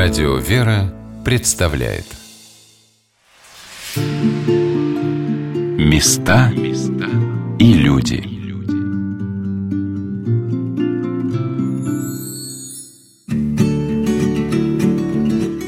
Радио 0.00 0.36
«Вера» 0.36 0.94
представляет 1.24 2.04
Места 5.76 6.52
и 7.58 7.72
люди 7.72 8.22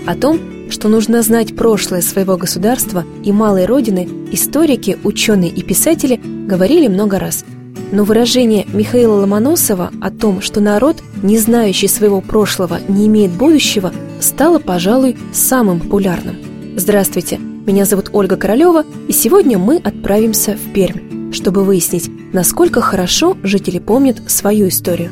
О 0.07 0.15
том, 0.15 0.71
что 0.71 0.87
нужно 0.89 1.23
знать 1.23 1.57
прошлое 1.57 2.01
своего 2.01 2.37
государства 2.37 3.05
и 3.25 3.33
малой 3.33 3.67
родины, 3.67 4.09
историки, 4.31 4.97
ученые 5.03 5.51
и 5.51 5.65
писатели 5.65 6.21
говорили 6.47 6.87
много 6.87 7.19
раз. 7.19 7.45
Но 7.91 8.05
выражение 8.05 8.65
Михаила 8.73 9.15
Ломоносова 9.15 9.91
о 10.01 10.11
том, 10.12 10.41
что 10.41 10.61
народ, 10.61 11.03
не 11.25 11.37
знающий 11.37 11.89
своего 11.89 12.21
прошлого, 12.21 12.78
не 12.87 13.09
имеет 13.09 13.33
будущего, 13.33 13.92
стало, 14.20 14.59
пожалуй, 14.59 15.16
самым 15.33 15.80
популярным. 15.80 16.37
Здравствуйте, 16.77 17.38
меня 17.38 17.84
зовут 17.84 18.11
Ольга 18.12 18.37
Королева, 18.37 18.84
и 19.09 19.12
сегодня 19.12 19.59
мы 19.59 19.77
отправимся 19.77 20.56
в 20.56 20.73
Пермь, 20.73 21.33
чтобы 21.33 21.65
выяснить, 21.65 22.11
насколько 22.33 22.80
хорошо 22.80 23.37
жители 23.42 23.78
помнят 23.78 24.30
свою 24.30 24.69
историю. 24.69 25.11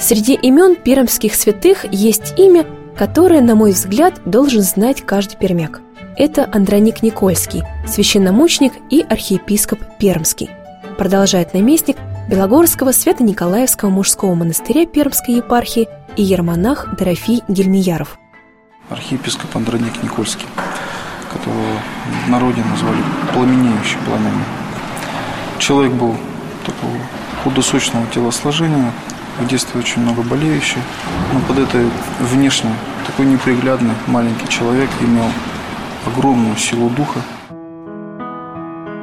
Среди 0.00 0.34
имен 0.34 0.76
пермских 0.76 1.34
святых 1.34 1.84
есть 1.92 2.34
имя, 2.38 2.64
которое, 2.96 3.40
на 3.40 3.54
мой 3.54 3.72
взгляд, 3.72 4.20
должен 4.24 4.62
знать 4.62 5.02
каждый 5.02 5.36
пермяк. 5.38 5.80
Это 6.16 6.48
Андроник 6.52 7.02
Никольский, 7.02 7.62
священномученик 7.86 8.72
и 8.90 9.04
архиепископ 9.08 9.78
Пермский. 9.98 10.50
Продолжает 10.98 11.54
наместник 11.54 11.96
Белогорского 12.28 12.92
Свято-Николаевского 12.92 13.88
мужского 13.88 14.34
монастыря 14.34 14.84
Пермской 14.84 15.36
епархии 15.36 15.88
и 16.18 16.22
ермонах 16.22 16.94
Дорофей 16.98 17.42
Гельмияров. 17.48 18.18
Архиепископ 18.90 19.56
Андроник 19.56 20.02
Никольский, 20.02 20.44
которого 21.32 21.78
в 22.26 22.28
народе 22.28 22.62
назвали 22.70 22.98
пламенеющий 23.32 23.96
пламенный. 24.04 24.44
Человек 25.58 25.92
был 25.94 26.16
такого 26.66 26.98
худосочного 27.44 28.06
телосложения, 28.08 28.92
в 29.40 29.46
детстве 29.46 29.80
очень 29.80 30.02
много 30.02 30.20
болеющий, 30.20 30.82
но 31.32 31.40
под 31.40 31.60
этой 31.60 31.88
внешне 32.20 32.74
такой 33.06 33.24
неприглядный 33.24 33.94
маленький 34.06 34.48
человек 34.48 34.90
имел 35.00 35.30
огромную 36.06 36.58
силу 36.58 36.90
духа. 36.90 37.20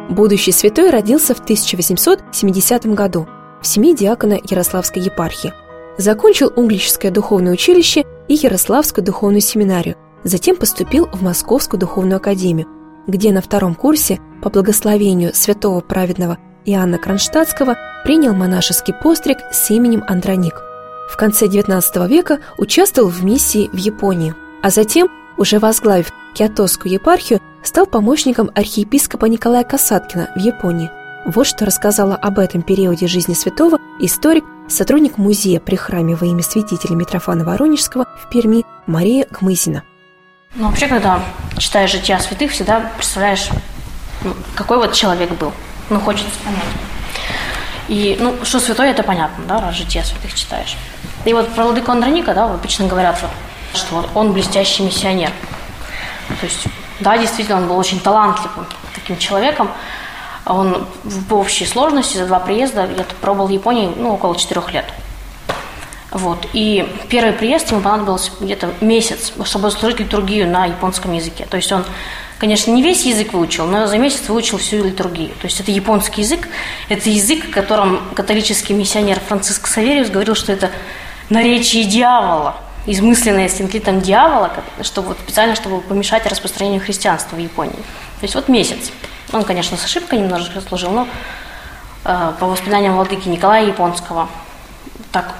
Будущий 0.10 0.52
святой 0.52 0.92
родился 0.92 1.34
в 1.34 1.40
1870 1.40 2.86
году 2.88 3.28
в 3.62 3.66
семье 3.66 3.96
диакона 3.96 4.40
Ярославской 4.48 5.02
епархии. 5.02 5.54
Закончил 5.98 6.52
Углическое 6.56 7.12
духовное 7.12 7.54
училище 7.54 8.06
и 8.28 8.36
Ярославскую 8.36 9.04
духовную 9.04 9.42
семинарию, 9.42 9.96
затем 10.24 10.58
поступил 10.58 11.08
в 11.12 11.24
Московскую 11.24 11.80
духовную 11.80 12.18
академию, 12.18 12.68
где 13.08 13.32
на 13.32 13.42
втором 13.42 13.74
курсе 13.74 14.20
по 14.44 14.50
благословению 14.50 15.34
святого 15.34 15.82
праведного 15.82 16.38
Иоанна 16.66 17.00
Кронштадтского 17.00 17.76
принял 18.04 18.34
монашеский 18.34 18.94
постриг 18.94 19.38
с 19.52 19.72
именем 19.72 20.04
Андроник. 20.08 20.62
В 21.12 21.18
конце 21.18 21.48
XIX 21.48 22.08
века 22.08 22.40
участвовал 22.58 23.10
в 23.10 23.24
миссии 23.24 23.70
в 23.74 23.78
Японии, 23.78 24.36
а 24.62 24.70
затем, 24.70 25.08
уже 25.38 25.60
возглавив 25.60 26.12
Киотосскую 26.34 26.94
епархию, 26.94 27.42
стал 27.64 27.86
помощником 27.86 28.52
архиепископа 28.56 29.26
Николая 29.26 29.64
Касаткина 29.64 30.30
в 30.36 30.40
Японии. 30.40 30.92
Вот 31.26 31.48
что 31.48 31.66
рассказала 31.66 32.16
об 32.16 32.40
этом 32.40 32.62
периоде 32.62 33.08
жизни 33.08 33.34
святого 33.34 33.80
историк, 34.00 34.44
сотрудник 34.68 35.18
музея 35.18 35.60
при 35.60 35.76
храме 35.76 36.16
во 36.16 36.26
имя 36.26 36.44
святителя 36.44 36.96
Митрофана 36.96 37.44
Воронежского 37.44 38.06
в 38.22 38.30
Перми 38.30 38.66
Мария 38.86 39.26
Гмызина. 39.30 39.84
Ну, 40.56 40.68
вообще, 40.68 40.88
когда 40.88 41.24
читаешь 41.58 41.92
жития 41.92 42.20
святых, 42.20 42.52
всегда 42.52 42.92
представляешь, 42.96 43.50
ну, 44.24 44.34
какой 44.56 44.78
вот 44.78 44.94
человек 44.94 45.32
был– 45.32 45.52
ну, 45.90 46.00
хочется 46.00 46.40
понять. 46.44 46.64
И, 47.88 48.18
ну, 48.20 48.34
что 48.44 48.60
святой, 48.60 48.90
это 48.90 49.04
понятно, 49.04 49.44
да, 49.48 49.62
раз 49.62 49.76
жития 49.76 50.04
святых 50.04 50.34
читаешь. 50.34 50.76
И 51.26 51.34
вот 51.34 51.50
про 51.50 51.66
Владыку 51.66 51.92
Андроника, 51.92 52.34
да, 52.34 52.46
обычно 52.46 52.88
говорят, 52.88 53.20
что 53.76 54.06
он 54.14 54.34
блестящий 54.34 54.84
миссионер. 54.84 55.32
То 56.28 56.46
есть, 56.46 56.66
да, 57.00 57.18
действительно, 57.18 57.58
он 57.58 57.68
был 57.68 57.78
очень 57.78 58.00
талантливым 58.00 58.66
таким 58.94 59.18
человеком. 59.18 59.70
Он 60.46 60.88
в 61.04 61.34
общей 61.34 61.66
сложности 61.66 62.18
за 62.18 62.28
два 62.28 62.40
приезда, 62.40 62.88
я 62.98 63.06
пробовал 63.22 63.48
в 63.48 63.52
Японии, 63.52 63.92
ну, 63.96 64.14
около 64.14 64.36
четырех 64.36 64.72
лет. 64.74 64.86
Вот. 66.12 66.48
И 66.54 66.88
первый 67.10 67.34
приезд 67.34 67.72
ему 67.72 67.82
понадобился 67.82 68.32
где-то 68.40 68.74
месяц, 68.80 69.34
чтобы 69.44 69.70
служить 69.72 70.00
литургию 70.00 70.50
на 70.50 70.66
японском 70.66 71.14
языке. 71.14 71.46
То 71.50 71.58
есть 71.58 71.72
он 71.72 71.84
конечно, 72.38 72.72
не 72.72 72.82
весь 72.82 73.06
язык 73.06 73.34
выучил, 73.34 73.66
но 73.66 73.88
за 73.88 73.98
месяц 73.98 74.28
выучил 74.28 74.58
всю 74.58 74.84
литургию. 74.84 75.30
То 75.42 75.46
есть 75.46 75.60
это 75.60 75.72
японский 75.72 76.22
язык, 76.22 76.48
это 76.90 77.10
язык, 77.10 77.46
о 77.50 77.52
котором 77.52 78.02
католический 78.14 78.76
миссионер 78.76 79.20
Франциск 79.20 79.68
Савериус 79.68 80.10
говорил, 80.10 80.36
что 80.36 80.52
это 80.52 80.72
наречие 81.30 81.86
дьявола, 81.86 82.58
измысленное 82.86 83.50
синклитом 83.50 84.02
дьявола, 84.02 84.52
чтобы 84.82 85.10
вот 85.10 85.18
специально, 85.20 85.56
чтобы 85.56 85.82
помешать 85.82 86.26
распространению 86.26 86.82
христианства 86.82 87.36
в 87.36 87.40
Японии. 87.40 87.74
То 87.74 88.24
есть 88.24 88.36
вот 88.36 88.48
месяц. 88.48 88.92
Он, 89.34 89.44
конечно, 89.44 89.78
с 89.78 89.84
ошибкой 89.84 90.20
немножко 90.20 90.62
служил, 90.62 90.92
но 90.92 91.08
э, 92.06 92.34
по 92.40 92.46
воспоминаниям 92.46 92.96
владыки 92.96 93.28
Николая 93.28 93.66
Японского 93.66 94.30
так 95.12 95.36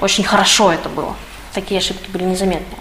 очень 0.00 0.24
хорошо 0.24 0.72
это 0.72 0.88
было. 0.88 1.14
Такие 1.54 1.78
ошибки 1.78 2.10
были 2.10 2.24
незаметны. 2.24 2.76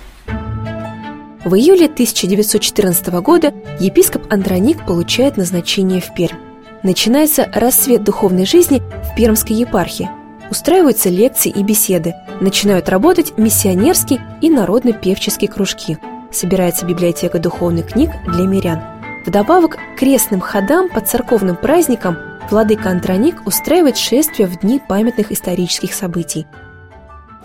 В 1.46 1.56
июле 1.56 1.86
1914 1.86 3.08
года 3.22 3.54
епископ 3.80 4.32
Андроник 4.32 4.86
получает 4.86 5.38
назначение 5.38 6.02
в 6.02 6.14
Пермь. 6.14 6.38
Начинается 6.84 7.50
рассвет 7.54 8.04
духовной 8.04 8.46
жизни 8.46 8.82
в 9.12 9.16
Пермской 9.16 9.56
епархии. 9.56 10.10
Устраиваются 10.50 11.10
лекции 11.10 11.50
и 11.50 11.64
беседы, 11.64 12.16
начинают 12.42 12.90
работать 12.90 13.38
миссионерские 13.38 14.22
и 14.42 14.50
народно-певческие 14.50 15.50
кружки. 15.50 15.98
Собирается 16.32 16.86
библиотека 16.86 17.40
духовных 17.40 17.88
книг 17.94 18.12
для 18.26 18.46
мирян. 18.46 18.82
Вдобавок 19.26 19.78
к 19.78 20.00
крестным 20.00 20.40
ходам 20.40 20.90
по 20.90 21.02
церковным 21.02 21.56
праздникам 21.56 22.18
владыка 22.50 22.90
Андроник 22.90 23.46
устраивает 23.46 23.98
шествия 23.98 24.48
в 24.48 24.60
дни 24.60 24.80
памятных 24.80 25.32
исторических 25.32 25.94
событий– 25.94 26.48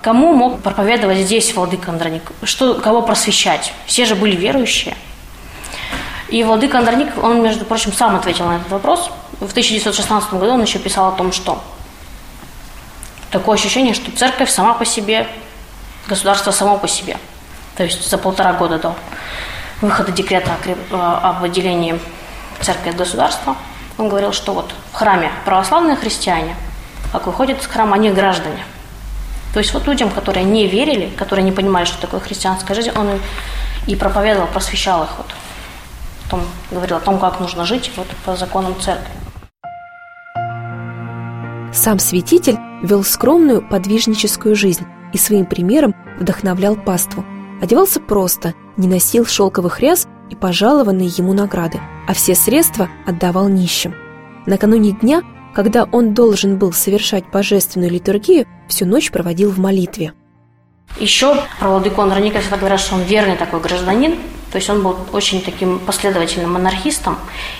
Кому 0.05 0.35
мог 0.35 0.61
проповедовать 0.61 1.17
здесь 1.21 1.55
владыка 1.55 1.91
Андроник? 1.91 2.31
Что, 2.43 2.75
кого 2.75 3.01
просвещать? 3.01 3.73
Все 3.87 4.05
же 4.05 4.15
были 4.15 4.37
верующие. 4.37 4.95
И 6.29 6.45
владыка 6.45 6.79
Андроник, 6.81 7.09
он, 7.23 7.43
между 7.43 7.65
прочим, 7.65 7.91
сам 7.91 8.15
ответил 8.15 8.45
на 8.45 8.57
этот 8.57 8.71
вопрос. 8.71 9.11
В 9.41 9.51
1916 9.51 10.35
году 10.35 10.53
он 10.53 10.61
еще 10.61 10.79
писал 10.79 11.09
о 11.09 11.13
том, 11.13 11.33
что 11.33 11.59
такое 13.35 13.57
ощущение, 13.57 13.95
что 13.95 14.11
церковь 14.11 14.51
сама 14.51 14.75
по 14.75 14.85
себе, 14.85 15.27
государство 16.09 16.51
само 16.51 16.79
по 16.79 16.89
себе. 16.89 17.19
То 17.77 17.85
есть 17.85 18.09
за 18.09 18.17
полтора 18.17 18.53
года 18.55 18.79
до 18.79 18.95
выхода 19.83 20.13
декрета 20.13 20.57
об 20.91 21.45
отделении 21.45 21.99
церкви 22.61 22.91
от 22.91 22.97
государства, 22.97 23.57
он 23.99 24.09
говорил, 24.09 24.33
что 24.33 24.55
вот 24.55 24.73
в 24.93 24.97
храме 24.97 25.31
православные 25.45 25.97
христиане, 25.97 26.57
как 27.13 27.27
выходят 27.27 27.61
из 27.61 27.67
храма, 27.67 27.97
они 27.97 28.11
граждане– 28.11 28.65
то 29.55 29.61
есть 29.61 29.73
вот 29.73 29.87
людям, 29.87 30.11
которые 30.11 30.43
не 30.43 30.67
верили, 30.67 31.11
которые 31.11 31.45
не 31.45 31.53
понимали, 31.53 31.85
что 31.85 32.01
такое 32.01 32.19
христианская 32.19 32.75
жизнь, 32.75 32.91
он 32.97 33.21
и 33.87 33.95
проповедовал, 33.95 34.49
просвещал 34.49 35.05
их 35.05 35.11
вот. 35.17 35.27
Том, 36.29 36.45
говорил 36.73 36.97
о 36.97 37.01
том, 37.01 37.21
как 37.21 37.39
нужно 37.39 37.65
жить 37.65 37.93
вот, 37.95 38.09
по 38.25 38.35
законам 38.35 38.75
церкви. 38.81 39.13
Сам 41.75 41.99
святитель 41.99 42.57
вел 42.83 43.05
скромную 43.05 43.61
подвижническую 43.61 44.55
жизнь 44.55 44.87
и 45.13 45.19
своим 45.19 45.45
примером 45.45 45.95
вдохновлял 46.19 46.77
паству. 46.77 47.25
Одевался 47.61 48.01
просто, 48.01 48.55
не 48.79 48.89
носил 48.89 49.27
шелковых 49.27 49.81
ряс 49.81 50.07
и 50.31 50.35
пожалованные 50.35 51.09
ему 51.09 51.35
награды, 51.35 51.81
а 52.09 52.15
все 52.15 52.35
средства 52.35 52.89
отдавал 53.07 53.49
нищим. 53.49 53.95
Накануне 54.47 54.93
дня 54.93 55.23
когда 55.55 55.85
он 55.85 56.15
должен 56.15 56.59
был 56.59 56.73
совершать 56.73 57.25
божественную 57.31 57.91
литургию, 57.91 58.47
всю 58.69 58.87
ночь 58.87 59.13
проводил 59.13 59.51
в 59.51 59.59
молитве. 59.59 60.13
Еще 60.99 61.37
про 61.61 61.69
Владыку 61.69 62.03
Андроника 62.03 62.41
всегда 62.41 62.57
говорят, 62.57 62.81
что 62.81 62.97
он 62.97 63.03
верный 63.03 63.37
такой 63.37 63.61
гражданин, 63.61 64.17
то 64.51 64.59
есть 64.59 64.69
он 64.69 64.83
был 64.83 64.97
очень 65.13 65.41
таким 65.43 65.79
последовательным 65.79 66.53
монархистом, 66.53 67.17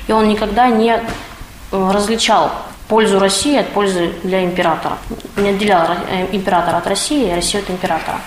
и 0.09 0.13
он 0.13 0.29
никогда 0.29 0.69
не 0.69 0.93
э, 0.93 1.91
различал 1.93 2.51
пользу 2.89 3.19
России 3.19 3.57
от 3.57 3.69
пользы 3.69 4.13
для 4.23 4.45
императора. 4.45 4.99
Не 5.37 5.51
отделял 5.51 5.87
э, 6.09 6.29
императора 6.33 6.77
от 6.77 6.87
России, 6.87 7.31
а 7.31 7.37
Россию 7.37 7.63
от 7.63 7.71
императора. 7.71 8.21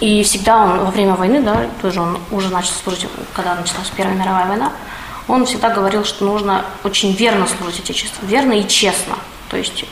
И 0.00 0.22
всегда 0.24 0.64
он 0.64 0.80
во 0.80 0.90
время 0.90 1.14
войны, 1.14 1.40
да, 1.42 1.66
тоже 1.80 2.00
он 2.00 2.18
уже 2.30 2.48
начал 2.48 2.72
служить, 2.72 3.06
когда 3.34 3.54
началась 3.54 3.90
Первая 3.96 4.16
мировая 4.16 4.46
война, 4.46 4.72
он 5.28 5.46
всегда 5.46 5.70
говорил, 5.70 6.04
что 6.04 6.24
нужно 6.24 6.64
очень 6.82 7.12
верно 7.12 7.46
служить 7.46 7.80
Отечеству, 7.80 8.26
верно 8.26 8.52
и 8.52 8.66
честно. 8.66 9.14
То 9.48 9.56
есть 9.56 9.84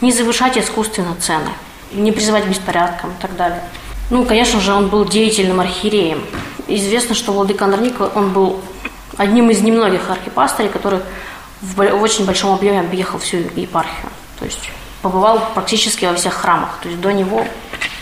не 0.00 0.10
завышать 0.10 0.58
искусственно 0.58 1.14
цены, 1.20 1.50
не 1.92 2.10
призывать 2.10 2.44
к 2.44 2.48
беспорядкам 2.48 3.10
и 3.10 3.22
так 3.22 3.36
далее. 3.36 3.62
Ну, 4.10 4.24
конечно 4.24 4.60
же, 4.60 4.72
он 4.72 4.88
был 4.88 5.04
деятельным 5.04 5.60
архиереем. 5.60 6.24
Известно, 6.66 7.14
что 7.14 7.32
владыка 7.32 7.64
Андроник, 7.64 8.00
он 8.16 8.32
был 8.32 8.60
одним 9.16 9.50
из 9.50 9.60
немногих 9.60 10.10
архипастырей, 10.10 10.70
который 10.70 11.00
в 11.62 11.80
очень 11.80 12.26
большом 12.26 12.52
объеме 12.52 12.80
объехал 12.80 13.18
всю 13.18 13.38
епархию. 13.38 14.10
То 14.38 14.44
есть 14.44 14.70
побывал 15.00 15.40
практически 15.54 16.04
во 16.04 16.14
всех 16.14 16.34
храмах. 16.34 16.78
То 16.82 16.88
есть 16.88 17.00
до 17.00 17.12
него 17.12 17.46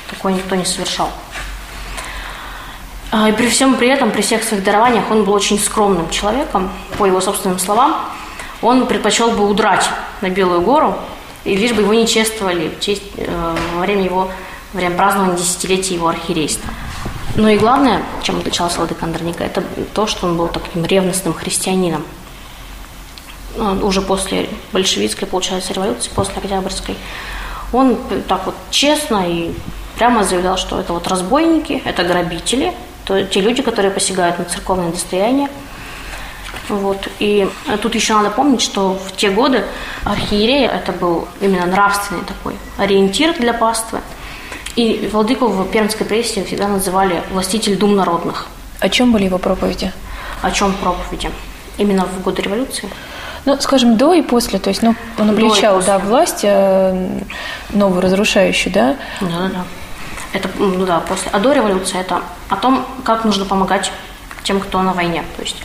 такое 0.09 0.33
никто 0.33 0.55
не 0.57 0.65
совершал. 0.65 1.11
А, 3.12 3.29
и 3.29 3.33
при 3.33 3.49
всем 3.49 3.77
при 3.77 3.89
этом, 3.89 4.11
при 4.11 4.23
всех 4.23 4.45
своих 4.45 4.65
дарованиях, 4.65 5.11
он 5.11 5.25
был 5.25 5.33
очень 5.33 5.59
скромным 5.59 6.09
человеком, 6.11 6.71
по 6.97 7.07
его 7.07 7.21
собственным 7.21 7.59
словам. 7.59 7.97
Он 8.62 8.87
предпочел 8.87 9.31
бы 9.33 9.49
удрать 9.49 9.89
на 10.21 10.31
Белую 10.31 10.61
гору, 10.61 10.97
и 11.45 11.56
лишь 11.56 11.73
бы 11.73 11.83
его 11.83 11.95
не 11.95 12.06
чествовали 12.06 12.69
в 12.69 12.81
честь, 12.81 13.03
э, 13.17 13.56
во 13.75 13.81
время 13.81 14.05
его 14.05 14.31
во 14.73 14.79
время 14.79 14.97
празднования 14.97 15.37
десятилетия 15.37 15.95
его 15.95 16.09
архиерейства. 16.09 16.71
Но 17.37 17.49
и 17.49 17.59
главное, 17.59 18.03
чем 18.23 18.39
отличался 18.39 18.79
Владыка 18.79 19.05
Андроника, 19.05 19.45
это 19.45 19.65
то, 19.95 20.06
что 20.06 20.27
он 20.27 20.37
был 20.37 20.49
таким 20.49 20.85
ревностным 20.85 21.35
христианином. 21.35 22.05
Ну, 23.61 23.87
уже 23.87 24.01
после 24.01 24.49
большевистской, 24.73 25.29
получается, 25.29 25.75
революции, 25.75 26.11
после 26.15 26.37
Октябрьской, 26.37 26.97
он 27.75 27.99
так 28.27 28.47
вот 28.47 28.55
честно 28.71 29.29
и 29.29 29.53
прямо 29.99 30.25
заявлял, 30.25 30.57
что 30.57 30.81
это 30.81 30.95
вот 30.95 31.07
разбойники, 31.07 31.83
это 31.85 32.03
грабители, 32.05 32.73
то 33.05 33.23
те 33.23 33.43
люди, 33.43 33.61
которые 33.61 33.91
посягают 33.91 34.39
на 34.39 34.47
церковное 34.47 34.91
достояние. 34.91 35.49
Вот. 36.71 37.07
И 37.19 37.51
тут 37.83 37.95
еще 37.95 38.15
надо 38.15 38.31
помнить, 38.31 38.62
что 38.62 38.95
в 38.95 39.15
те 39.15 39.29
годы 39.29 39.63
архиерея 40.05 40.71
это 40.71 40.93
был 40.93 41.29
именно 41.43 41.67
нравственный 41.67 42.25
такой 42.25 42.55
ориентир 42.79 43.39
для 43.39 43.53
паствы. 43.53 44.01
И 44.75 45.11
владыку 45.13 45.49
в 45.49 45.71
пермской 45.71 46.06
прессе 46.06 46.45
всегда 46.45 46.67
называли 46.67 47.23
властитель 47.31 47.77
дум 47.77 47.95
народных. 47.95 48.47
О 48.79 48.89
чем 48.89 49.13
были 49.13 49.25
его 49.25 49.37
проповеди? 49.37 49.93
О 50.41 50.51
чем 50.51 50.73
проповеди? 50.73 51.31
Именно 51.77 52.06
в 52.06 52.23
годы 52.23 52.41
революции? 52.41 52.89
Ну, 53.45 53.57
скажем, 53.61 53.97
до 53.97 54.13
и 54.13 54.23
после. 54.23 54.59
То 54.59 54.69
есть, 54.69 54.83
ну, 54.83 54.95
он 55.19 55.31
обличал, 55.31 55.83
да, 55.83 55.99
власть 55.99 56.41
э, 56.43 57.21
новую 57.71 58.01
разрушающую, 58.01 58.73
да? 58.73 58.97
Да, 59.21 59.29
да, 59.29 59.49
да. 59.49 59.65
Это, 60.33 60.49
ну 60.59 60.85
да, 60.85 61.01
после. 61.01 61.31
А 61.33 61.39
до 61.39 61.53
революции 61.53 61.99
это 61.99 62.23
о 62.49 62.57
том, 62.57 62.87
как 63.05 63.25
нужно 63.25 63.45
помогать 63.45 63.91
тем, 64.43 64.61
кто 64.61 64.83
на 64.83 64.93
войне. 64.93 65.25
То 65.37 65.43
есть 65.43 65.57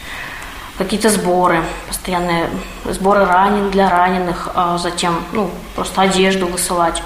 какие-то 0.77 1.10
сборы, 1.10 1.63
постоянные 1.88 2.50
сборы 2.86 3.25
ранен 3.25 3.69
для 3.72 3.89
раненых, 3.89 4.50
а 4.56 4.77
затем, 4.77 5.24
ну, 5.31 5.50
просто 5.75 6.01
одежду 6.01 6.48
высылать, 6.48 7.01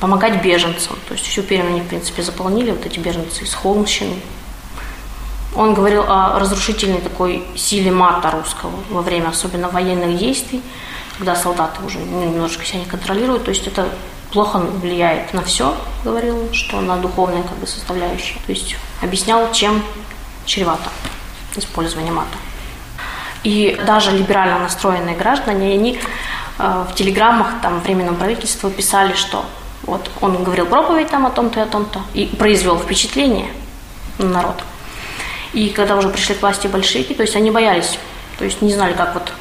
помогать 0.00 0.42
беженцам. 0.42 0.96
То 1.08 1.14
есть 1.14 1.26
всю 1.26 1.42
Пермь 1.42 1.68
они, 1.68 1.80
в 1.80 1.86
принципе, 1.86 2.22
заполнили, 2.22 2.70
вот 2.70 2.84
эти 2.86 2.98
беженцы 2.98 3.44
из 3.44 3.54
Холмщины, 3.54 4.16
он 5.56 5.74
говорил 5.74 6.04
о 6.06 6.38
разрушительной 6.38 7.00
такой 7.00 7.44
силе 7.56 7.90
мата 7.90 8.30
русского 8.30 8.72
во 8.90 9.00
время 9.00 9.28
особенно 9.28 9.68
военных 9.68 10.18
действий, 10.18 10.62
когда 11.16 11.34
солдаты 11.34 11.82
уже 11.84 11.98
немножко 11.98 12.64
себя 12.64 12.80
не 12.80 12.84
контролируют. 12.84 13.44
То 13.44 13.50
есть 13.50 13.66
это 13.66 13.88
плохо 14.32 14.58
влияет 14.58 15.32
на 15.32 15.42
все, 15.42 15.74
говорил 16.04 16.52
что 16.52 16.80
на 16.80 16.96
духовные 16.96 17.42
как 17.42 17.56
бы 17.56 17.66
составляющие. 17.66 18.38
То 18.46 18.52
есть 18.52 18.76
объяснял, 19.02 19.50
чем 19.52 19.82
чревато 20.44 20.90
использование 21.56 22.12
мата. 22.12 22.36
И 23.42 23.80
даже 23.86 24.10
либерально 24.10 24.58
настроенные 24.58 25.16
граждане, 25.16 25.72
они 25.72 26.00
э, 26.58 26.84
в 26.90 26.94
телеграммах 26.94 27.60
там 27.62 27.80
временного 27.80 28.16
правительства 28.16 28.70
писали, 28.70 29.14
что 29.14 29.46
вот 29.84 30.10
он 30.20 30.42
говорил 30.42 30.66
проповедь 30.66 31.08
там 31.08 31.26
о 31.26 31.30
том-то 31.30 31.60
и 31.60 31.62
о 31.62 31.66
том-то, 31.66 32.00
и 32.12 32.26
произвел 32.26 32.76
впечатление 32.78 33.48
на 34.18 34.26
народ. 34.26 34.62
И 35.56 35.70
когда 35.70 35.96
уже 35.96 36.10
пришли 36.10 36.34
к 36.34 36.42
власти 36.42 36.66
большевики, 36.66 37.14
то 37.14 37.22
есть 37.22 37.34
они 37.34 37.50
боялись, 37.50 37.98
то 38.38 38.44
есть 38.44 38.60
не 38.60 38.74
знали, 38.74 38.92
как 38.92 39.14
вот 39.14 39.32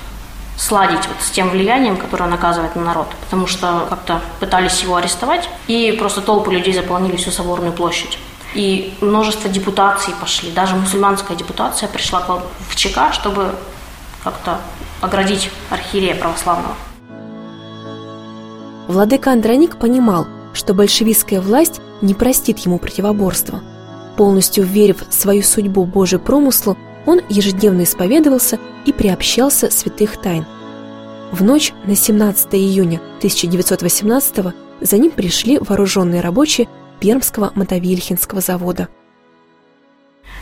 сладить 0.58 1.06
вот 1.10 1.18
с 1.20 1.30
тем 1.30 1.50
влиянием, 1.50 1.98
которое 1.98 2.24
он 2.24 2.34
оказывает 2.34 2.74
на 2.78 2.84
народ, 2.84 3.08
потому 3.26 3.48
что 3.48 3.86
как-то 3.90 4.22
пытались 4.40 4.82
его 4.82 4.96
арестовать, 4.96 5.50
и 5.68 5.94
просто 6.00 6.22
толпы 6.22 6.54
людей 6.54 6.74
заполнили 6.74 7.18
всю 7.18 7.32
Соборную 7.32 7.74
площадь. 7.74 8.18
И 8.54 8.94
множество 9.02 9.50
депутаций 9.50 10.14
пошли, 10.22 10.52
даже 10.52 10.78
мусульманская 10.78 11.36
депутация 11.36 11.90
пришла 11.90 12.22
в 12.22 12.76
ЧК, 12.78 13.12
чтобы 13.12 13.54
как-то 14.24 14.62
оградить 15.02 15.50
архиерея 15.70 16.16
православного. 16.16 16.76
Владыка 18.88 19.34
Андроник 19.34 19.76
понимал, 19.76 20.28
что 20.54 20.74
большевистская 20.74 21.42
власть 21.42 21.82
не 22.02 22.14
простит 22.14 22.60
ему 22.60 22.80
противоборства– 22.80 23.62
Полностью 24.18 24.64
верив 24.64 25.04
в 25.10 25.14
свою 25.14 25.44
судьбу 25.44 25.86
Божий 25.86 26.20
промыслу, 26.20 26.78
он 27.06 27.22
ежедневно 27.30 27.84
исповедовался 27.84 28.60
и 28.86 28.94
приобщался 28.94 29.70
святых 29.70 30.22
тайн. 30.22 30.46
В 31.32 31.44
ночь 31.44 31.74
на 31.86 31.96
17 31.96 32.56
июня 32.56 33.02
1918 33.18 34.54
за 34.82 34.98
ним 34.98 35.12
пришли 35.12 35.60
вооруженные 35.60 36.22
рабочие 36.22 36.68
Пермского 37.00 37.52
мотовильхинского 37.56 38.42
завода. 38.42 38.88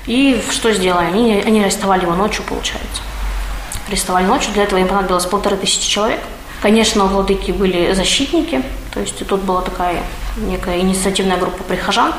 И 0.06 0.42
что 0.52 0.72
сделали? 0.74 1.08
Они, 1.08 1.34
они 1.46 1.64
арестовали 1.64 2.04
его 2.04 2.14
ночью, 2.14 2.44
получается. 2.48 3.02
Арестовали 3.88 4.25
ночью, 4.25 4.54
для 4.54 4.64
этого 4.64 4.80
им 4.80 4.88
понадобилось 4.88 5.25
полторы 5.25 5.58
тысячи 5.58 5.90
человек. 5.90 6.20
Конечно, 6.62 7.06
у 7.06 7.08
владыки 7.08 7.52
были 7.52 7.94
защитники, 7.94 8.62
то 8.94 9.00
есть 9.00 9.25
тут 9.25 9.42
была 9.42 9.62
такая 9.62 10.04
некая 10.38 10.80
инициативная 10.80 11.38
группа 11.38 11.64
прихожан, 11.64 12.14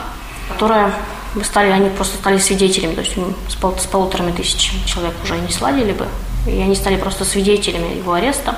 которая 0.49 0.93
стали, 1.43 1.71
они 1.71 1.91
просто 1.91 2.17
стали 2.17 2.39
свидетелями, 2.39 2.95
то 2.95 3.01
есть 3.01 3.15
с, 3.49 3.55
пол, 3.57 3.77
с 3.77 3.87
полуторами 3.87 4.33
тысячами 4.33 4.85
человек 4.87 5.15
уже 5.23 5.37
не 5.39 5.51
сладили 5.51 5.93
бы, 5.93 6.07
и 6.47 6.61
они 6.61 6.77
стали 6.77 6.97
просто 6.97 7.25
свидетелями 7.25 7.97
его 7.97 8.13
ареста. 8.13 8.57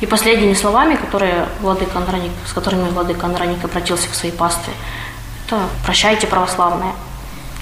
И 0.00 0.06
последними 0.06 0.54
словами, 0.54 0.96
которые 0.96 1.46
владыка 1.60 1.98
Андроник, 1.98 2.32
с 2.46 2.52
которыми 2.52 2.88
владыка 2.90 3.26
Андроник 3.26 3.64
обратился 3.64 4.08
к 4.08 4.14
своей 4.14 4.34
пастве, 4.34 4.72
это 5.46 5.60
«прощайте, 5.84 6.26
православные». 6.26 6.92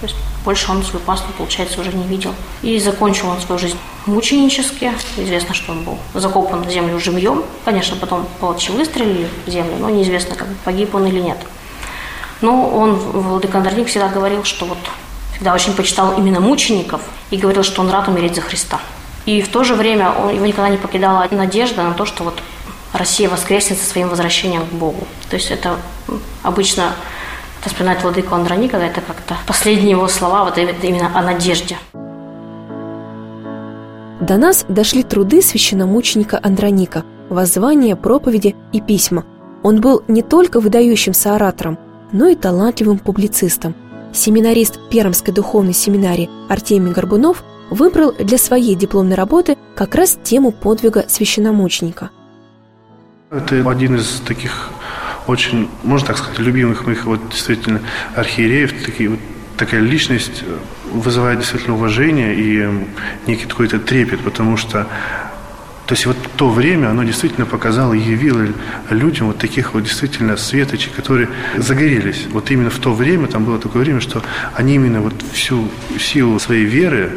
То 0.01 0.07
есть 0.07 0.17
больше 0.45 0.71
он 0.73 0.83
свою 0.83 1.05
паству, 1.05 1.33
получается, 1.39 1.81
уже 1.81 1.93
не 1.93 2.05
видел. 2.05 2.35
И 2.63 2.79
закончил 2.81 3.29
он 3.29 3.41
свою 3.41 3.59
жизнь 3.61 3.77
мученически. 4.07 4.91
Известно, 5.17 5.55
что 5.55 5.73
он 5.73 5.85
был 5.85 5.99
закопан 6.15 6.63
в 6.65 6.71
землю 6.71 6.99
живьем. 6.99 7.45
Конечно, 7.65 7.97
потом 7.97 8.27
палачи 8.41 8.73
выстрелили 8.73 9.29
в 9.47 9.51
землю, 9.51 9.77
но 9.79 9.91
неизвестно, 9.91 10.35
как 10.35 10.49
погиб 10.65 10.95
он 10.95 11.07
или 11.07 11.21
нет. 11.21 11.39
Но 12.43 12.69
он, 12.69 12.95
Владыка 12.95 13.59
Андроник, 13.59 13.89
всегда 13.89 14.09
говорил, 14.09 14.45
что 14.45 14.67
вот 14.67 14.79
всегда 15.35 15.55
очень 15.55 15.73
почитал 15.75 16.19
именно 16.19 16.41
мучеников 16.41 17.01
и 17.31 17.37
говорил, 17.37 17.63
что 17.63 17.81
он 17.83 17.91
рад 17.91 18.09
умереть 18.09 18.35
за 18.35 18.41
Христа. 18.41 18.81
И 19.25 19.41
в 19.41 19.49
то 19.49 19.65
же 19.65 19.75
время 19.75 20.13
он, 20.13 20.35
его 20.35 20.45
никогда 20.45 20.69
не 20.69 20.77
покидала 20.77 21.27
надежда 21.31 21.83
на 21.83 21.95
то, 21.95 22.05
что 22.05 22.25
вот 22.25 22.35
Россия 22.93 23.29
воскреснет 23.29 23.79
со 23.79 23.87
своим 23.87 24.09
возвращением 24.09 24.67
к 24.67 24.73
Богу. 24.73 25.07
То 25.31 25.37
есть 25.37 25.51
это 25.51 25.77
обычно 26.43 26.93
это 27.61 27.71
вспоминает 27.71 28.03
Владыку 28.03 28.35
Андроника, 28.35 28.77
это 28.77 29.01
как-то 29.01 29.37
последние 29.47 29.91
его 29.91 30.09
слова 30.09 30.45
вот 30.45 30.59
именно 30.59 31.17
о 31.17 31.23
надежде. 31.23 31.79
До 34.21 34.37
нас 34.37 34.65
дошли 34.69 35.03
труды 35.03 35.43
священномученика 35.43 36.41
Андроника, 36.43 37.05
воззвания, 37.29 37.97
проповеди 37.97 38.57
и 38.73 38.81
письма. 38.81 39.25
Он 39.63 39.81
был 39.81 40.03
не 40.09 40.23
только 40.23 40.61
выдающимся 40.61 41.35
оратором, 41.35 41.79
но 42.13 42.29
и 42.29 42.35
талантливым 42.35 42.99
публицистом. 42.99 43.75
Семинарист 44.13 44.79
Пермской 44.91 45.33
духовной 45.33 45.73
семинарии 45.73 46.29
Артемий 46.49 46.93
Горбунов 46.93 47.43
выбрал 47.71 48.13
для 48.13 48.39
своей 48.39 48.75
дипломной 48.75 49.17
работы 49.17 49.57
как 49.75 49.95
раз 49.95 50.19
тему 50.23 50.53
подвига 50.53 51.07
священномученика. 51.09 52.11
Это 53.31 53.69
один 53.69 53.97
из 53.97 54.21
таких 54.27 54.71
очень, 55.27 55.69
можно 55.83 56.09
так 56.09 56.19
сказать, 56.19 56.39
любимых 56.39 56.87
моих 56.87 57.07
вот 57.07 57.21
действительно 57.31 57.81
архиереев, 58.15 58.85
такие, 58.85 59.09
вот, 59.09 59.19
такая 59.57 59.81
личность 59.81 60.45
вызывает 60.93 61.39
действительно 61.39 61.77
уважение 61.77 62.35
и 62.35 62.69
некий 63.27 63.47
какой-то 63.47 63.79
трепет, 63.79 64.21
потому 64.21 64.57
что 64.57 64.87
то 65.87 65.95
есть 65.95 66.07
вот 66.07 66.17
то 66.37 66.49
время, 66.49 66.91
оно 66.91 67.03
действительно 67.03 67.45
показало 67.45 67.93
и 67.93 67.99
явило 67.99 68.47
людям 68.91 69.27
вот 69.27 69.39
таких 69.39 69.75
вот 69.75 69.83
действительно 69.83 70.37
светочей, 70.37 70.91
которые 70.95 71.29
загорелись. 71.57 72.27
Вот 72.31 72.51
именно 72.51 72.71
в 72.71 72.79
то 72.79 72.93
время, 72.93 73.27
там 73.27 73.45
было 73.45 73.59
такое 73.59 73.83
время, 73.83 74.01
что 74.01 74.23
они 74.55 74.77
именно 74.77 75.01
вот 75.01 75.15
всю 75.33 75.69
силу 75.99 76.39
своей 76.39 76.65
веры, 76.65 77.11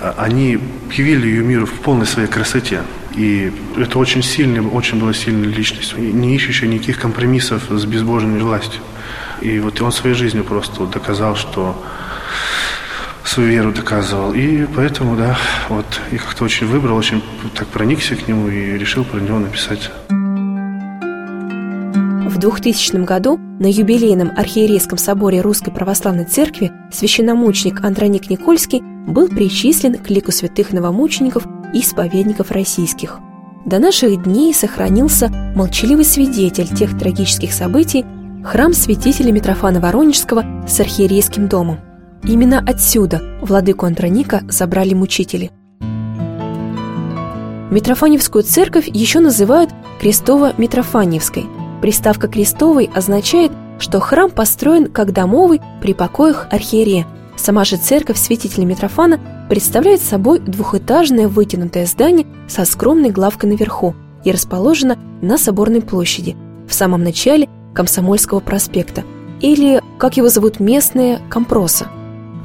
а, 0.00 0.14
они 0.18 0.58
явили 0.92 1.26
ее 1.26 1.42
миру 1.42 1.66
в 1.66 1.72
полной 1.72 2.06
своей 2.06 2.28
красоте. 2.28 2.82
И 3.16 3.52
это 3.76 3.98
очень 3.98 4.22
сильная, 4.22 4.62
очень 4.62 5.00
была 5.00 5.12
сильная 5.12 5.48
личность, 5.48 5.96
не 5.96 6.34
ищущая 6.36 6.68
никаких 6.68 7.00
компромиссов 7.00 7.64
с 7.70 7.84
безбожной 7.86 8.40
властью. 8.40 8.82
И 9.40 9.58
вот 9.58 9.80
он 9.80 9.90
своей 9.90 10.14
жизнью 10.14 10.44
просто 10.44 10.86
доказал, 10.86 11.34
что 11.34 11.82
свою 13.28 13.50
веру 13.50 13.72
доказывал. 13.72 14.32
И 14.32 14.66
поэтому, 14.66 15.16
да, 15.16 15.36
вот 15.68 15.86
я 16.12 16.18
как-то 16.18 16.44
очень 16.44 16.66
выбрал, 16.66 16.96
очень 16.96 17.22
так 17.54 17.68
проникся 17.68 18.16
к 18.16 18.28
нему 18.28 18.48
и 18.48 18.78
решил 18.78 19.04
про 19.04 19.18
него 19.18 19.38
написать. 19.38 19.90
В 22.28 22.36
В 22.36 22.38
2000 22.38 22.96
году 23.04 23.38
на 23.38 23.66
юбилейном 23.66 24.30
архиерейском 24.36 24.98
соборе 24.98 25.40
Русской 25.40 25.70
Православной 25.70 26.26
Церкви 26.26 26.70
священномученик 26.92 27.82
Андроник 27.82 28.28
Никольский 28.28 28.82
был 28.82 29.28
причислен 29.28 29.94
к 29.94 30.10
лику 30.10 30.32
святых 30.32 30.72
новомучеников 30.72 31.46
и 31.72 31.80
исповедников 31.80 32.50
российских. 32.50 33.20
До 33.64 33.78
наших 33.78 34.22
дней 34.22 34.52
сохранился 34.52 35.28
молчаливый 35.56 36.04
свидетель 36.04 36.68
тех 36.68 36.96
трагических 36.98 37.52
событий, 37.52 38.04
храм 38.44 38.72
святителя 38.74 39.32
Митрофана 39.32 39.80
Воронежского 39.80 40.44
с 40.68 40.78
архиерейским 40.78 41.48
домом. 41.48 41.85
Именно 42.28 42.58
отсюда 42.58 43.22
владыку 43.40 43.86
Андроника 43.86 44.42
забрали 44.48 44.94
мучители. 44.94 45.52
Митрофаневскую 47.70 48.42
церковь 48.42 48.88
еще 48.92 49.20
называют 49.20 49.70
Крестово-Митрофаневской. 50.00 51.46
Приставка 51.82 52.26
«крестовый» 52.26 52.90
означает, 52.92 53.52
что 53.78 54.00
храм 54.00 54.30
построен 54.30 54.90
как 54.90 55.12
домовый 55.12 55.60
при 55.80 55.94
покоях 55.94 56.48
архиерея. 56.50 57.06
Сама 57.36 57.64
же 57.64 57.76
церковь 57.76 58.18
святителя 58.18 58.64
Митрофана 58.64 59.20
представляет 59.48 60.00
собой 60.00 60.40
двухэтажное 60.40 61.28
вытянутое 61.28 61.86
здание 61.86 62.26
со 62.48 62.64
скромной 62.64 63.10
главкой 63.10 63.50
наверху 63.50 63.94
и 64.24 64.32
расположена 64.32 64.98
на 65.22 65.38
Соборной 65.38 65.80
площади, 65.82 66.36
в 66.66 66.74
самом 66.74 67.04
начале 67.04 67.48
Комсомольского 67.72 68.40
проспекта, 68.40 69.04
или, 69.40 69.80
как 69.98 70.16
его 70.16 70.28
зовут 70.28 70.58
местные, 70.58 71.20
Компроса. 71.28 71.86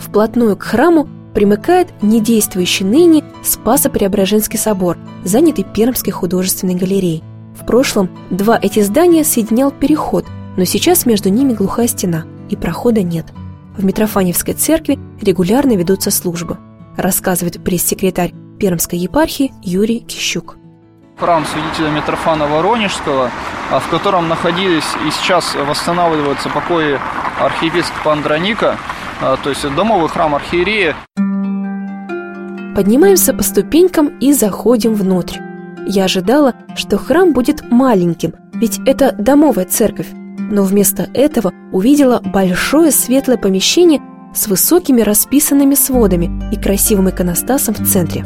Вплотную 0.01 0.57
к 0.57 0.63
храму 0.63 1.07
примыкает 1.33 1.89
недействующий 2.01 2.85
ныне 2.85 3.23
Спасо-Преображенский 3.43 4.57
собор, 4.57 4.97
занятый 5.23 5.63
Пермской 5.63 6.11
художественной 6.11 6.75
галереей. 6.75 7.23
В 7.55 7.65
прошлом 7.65 8.09
два 8.31 8.57
эти 8.61 8.81
здания 8.81 9.23
соединял 9.23 9.71
переход, 9.71 10.25
но 10.57 10.65
сейчас 10.65 11.05
между 11.05 11.29
ними 11.29 11.53
глухая 11.53 11.87
стена, 11.87 12.25
и 12.49 12.55
прохода 12.55 13.03
нет. 13.03 13.27
В 13.77 13.85
Митрофаневской 13.85 14.55
церкви 14.55 14.99
регулярно 15.21 15.73
ведутся 15.73 16.11
службы, 16.11 16.57
рассказывает 16.97 17.63
пресс-секретарь 17.63 18.33
Пермской 18.59 18.99
епархии 18.99 19.53
Юрий 19.61 19.99
Кищук. 19.99 20.57
Храм 21.17 21.45
святителя 21.45 21.91
Митрофана 21.91 22.47
Воронежского, 22.47 23.29
а, 23.69 23.79
в 23.79 23.87
котором 23.89 24.27
находились 24.27 24.87
и 25.07 25.11
сейчас 25.11 25.55
восстанавливаются 25.55 26.49
покои 26.49 26.99
архиепископа 27.39 28.13
Андроника, 28.13 28.77
то 29.21 29.49
есть 29.49 29.63
домовый 29.75 30.09
храм 30.09 30.33
архиерея. 30.35 30.95
Поднимаемся 32.75 33.33
по 33.33 33.43
ступенькам 33.43 34.17
и 34.19 34.33
заходим 34.33 34.95
внутрь. 34.95 35.37
Я 35.85 36.05
ожидала, 36.05 36.55
что 36.75 36.97
храм 36.97 37.33
будет 37.33 37.69
маленьким, 37.69 38.33
ведь 38.53 38.79
это 38.87 39.11
домовая 39.11 39.65
церковь. 39.65 40.07
Но 40.39 40.63
вместо 40.63 41.07
этого 41.13 41.53
увидела 41.71 42.19
большое 42.19 42.91
светлое 42.91 43.37
помещение 43.37 44.01
с 44.33 44.47
высокими 44.47 45.01
расписанными 45.01 45.75
сводами 45.75 46.49
и 46.51 46.59
красивым 46.59 47.09
иконостасом 47.09 47.75
в 47.75 47.87
центре. 47.87 48.25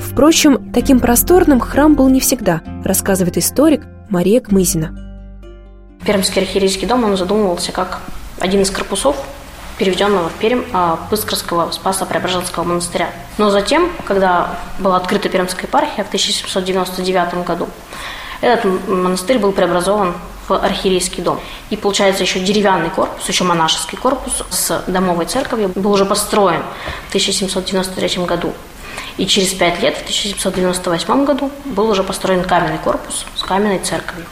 Впрочем, 0.00 0.72
таким 0.72 1.00
просторным 1.00 1.60
храм 1.60 1.94
был 1.94 2.08
не 2.08 2.20
всегда, 2.20 2.62
рассказывает 2.84 3.36
историк 3.36 3.86
Мария 4.08 4.40
Кмызина. 4.40 4.96
Пермский 6.06 6.40
архиерейский 6.40 6.86
дом 6.86 7.04
он 7.04 7.16
задумывался 7.16 7.72
как 7.72 8.00
один 8.38 8.62
из 8.62 8.70
корпусов 8.70 9.16
переведенного 9.80 10.28
в 10.28 10.34
Пермь 10.34 10.62
а, 10.74 10.98
Пыскарского 11.08 11.70
Спаса 11.72 12.04
Преображенского 12.04 12.64
монастыря. 12.64 13.10
Но 13.38 13.48
затем, 13.48 13.90
когда 14.04 14.58
была 14.78 14.98
открыта 14.98 15.30
Пермская 15.30 15.64
епархия 15.64 16.04
в 16.04 16.08
1799 16.08 17.46
году, 17.46 17.66
этот 18.42 18.66
монастырь 18.86 19.38
был 19.38 19.52
преобразован 19.52 20.14
в 20.46 20.52
архиерейский 20.52 21.22
дом. 21.22 21.40
И 21.70 21.78
получается 21.78 22.24
еще 22.24 22.40
деревянный 22.40 22.90
корпус, 22.90 23.26
еще 23.26 23.44
монашеский 23.44 23.96
корпус 23.96 24.42
с 24.50 24.84
домовой 24.86 25.24
церковью 25.24 25.72
был 25.74 25.92
уже 25.92 26.04
построен 26.04 26.62
в 27.06 27.08
1793 27.08 28.24
году. 28.26 28.52
И 29.16 29.26
через 29.26 29.54
пять 29.54 29.80
лет, 29.80 29.96
в 29.96 30.02
1798 30.02 31.24
году, 31.24 31.50
был 31.64 31.88
уже 31.88 32.04
построен 32.04 32.44
каменный 32.44 32.78
корпус 32.78 33.24
с 33.34 33.42
каменной 33.42 33.78
церковью. 33.78 34.26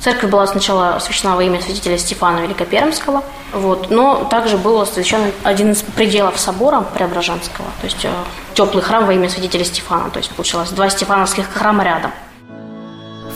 Церковь 0.00 0.30
была 0.30 0.46
сначала 0.46 0.96
освящена 0.96 1.36
во 1.36 1.44
имя 1.44 1.60
святителя 1.60 1.98
Стефана 1.98 2.40
Великопермского, 2.40 3.22
вот, 3.52 3.90
но 3.90 4.24
также 4.30 4.56
был 4.56 4.80
освящен 4.80 5.20
один 5.42 5.72
из 5.72 5.82
пределов 5.82 6.40
собора 6.40 6.80
Преображенского, 6.80 7.66
то 7.80 7.86
есть 7.86 8.02
э, 8.04 8.10
теплый 8.54 8.82
храм 8.82 9.04
во 9.04 9.12
имя 9.12 9.28
святителя 9.28 9.62
Стефана, 9.62 10.08
то 10.08 10.18
есть 10.18 10.30
получилось 10.30 10.70
два 10.70 10.88
стефановских 10.88 11.52
храма 11.52 11.84
рядом. 11.84 12.12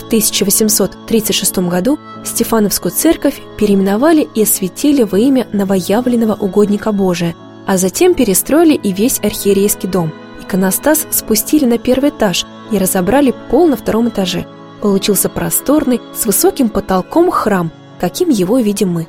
В 0.01 0.07
1836 0.07 1.57
году 1.59 1.99
Стефановскую 2.23 2.91
церковь 2.91 3.39
переименовали 3.59 4.27
и 4.33 4.41
осветили 4.41 5.03
во 5.03 5.19
имя 5.19 5.47
новоявленного 5.53 6.33
угодника 6.33 6.91
Божия, 6.91 7.35
а 7.67 7.77
затем 7.77 8.15
перестроили 8.15 8.73
и 8.73 8.91
весь 8.91 9.19
архиерейский 9.19 9.87
дом. 9.87 10.11
Иконостас 10.41 11.05
спустили 11.11 11.65
на 11.65 11.77
первый 11.77 12.09
этаж 12.09 12.43
и 12.71 12.79
разобрали 12.79 13.35
пол 13.51 13.67
на 13.67 13.77
втором 13.77 14.09
этаже– 14.09 14.47
получился 14.85 15.29
просторный, 15.29 15.99
с 16.13 16.27
высоким 16.27 16.69
потолком 16.69 17.31
храм, 17.31 17.71
каким 17.99 18.29
его 18.29 18.59
видим 18.59 18.89
мы. 18.93 19.07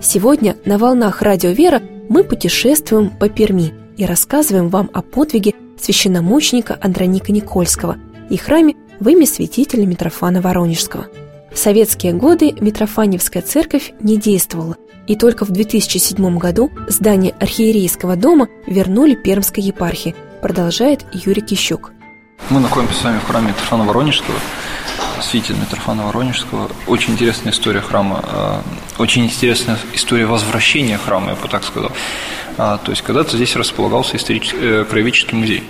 Сегодня 0.00 0.56
на 0.64 0.78
волнах 0.78 1.22
Радио 1.22 1.50
Вера 1.50 1.82
мы 2.08 2.22
путешествуем 2.22 3.10
по 3.10 3.28
Перми 3.28 3.74
и 3.96 4.06
рассказываем 4.06 4.68
вам 4.68 4.90
о 4.92 5.02
подвиге 5.02 5.54
священномученика 5.76 6.78
Андроника 6.80 7.32
Никольского 7.32 7.96
и 8.30 8.36
храме 8.36 8.76
в 9.00 9.08
имя 9.08 9.26
святителя 9.26 9.84
Митрофана 9.84 10.40
Воронежского. 10.40 11.08
В 11.52 11.58
советские 11.58 12.12
годы 12.12 12.54
Митрофаневская 12.60 13.42
церковь 13.42 13.92
не 13.98 14.18
действовала, 14.18 14.76
и 15.08 15.16
только 15.16 15.44
в 15.44 15.50
2007 15.50 16.38
году 16.38 16.70
здание 16.86 17.34
архиерейского 17.40 18.14
дома 18.14 18.46
вернули 18.68 19.16
Пермской 19.16 19.64
епархии, 19.64 20.14
продолжает 20.42 21.04
Юрий 21.12 21.42
Кищук. 21.42 21.95
Мы 22.50 22.60
находимся 22.60 23.00
с 23.00 23.04
вами 23.04 23.18
в 23.18 23.26
храме 23.26 23.48
Митрофана 23.48 23.84
Воронежского, 23.84 24.38
святителя 25.20 25.56
Митрофана 25.56 26.04
Воронежского. 26.06 26.70
Очень 26.86 27.14
интересная 27.14 27.52
история 27.52 27.80
храма, 27.80 28.20
а, 28.22 28.62
очень 28.98 29.24
интересная 29.24 29.76
история 29.94 30.26
возвращения 30.26 30.96
храма, 30.96 31.30
я 31.30 31.34
бы 31.34 31.48
так 31.48 31.64
сказал. 31.64 31.90
А, 32.56 32.78
то 32.78 32.92
есть 32.92 33.02
когда-то 33.02 33.36
здесь 33.36 33.56
располагался 33.56 34.16
исторический, 34.16 34.58
э, 34.60 34.84
краеведческий 34.84 35.36
музей. 35.36 35.64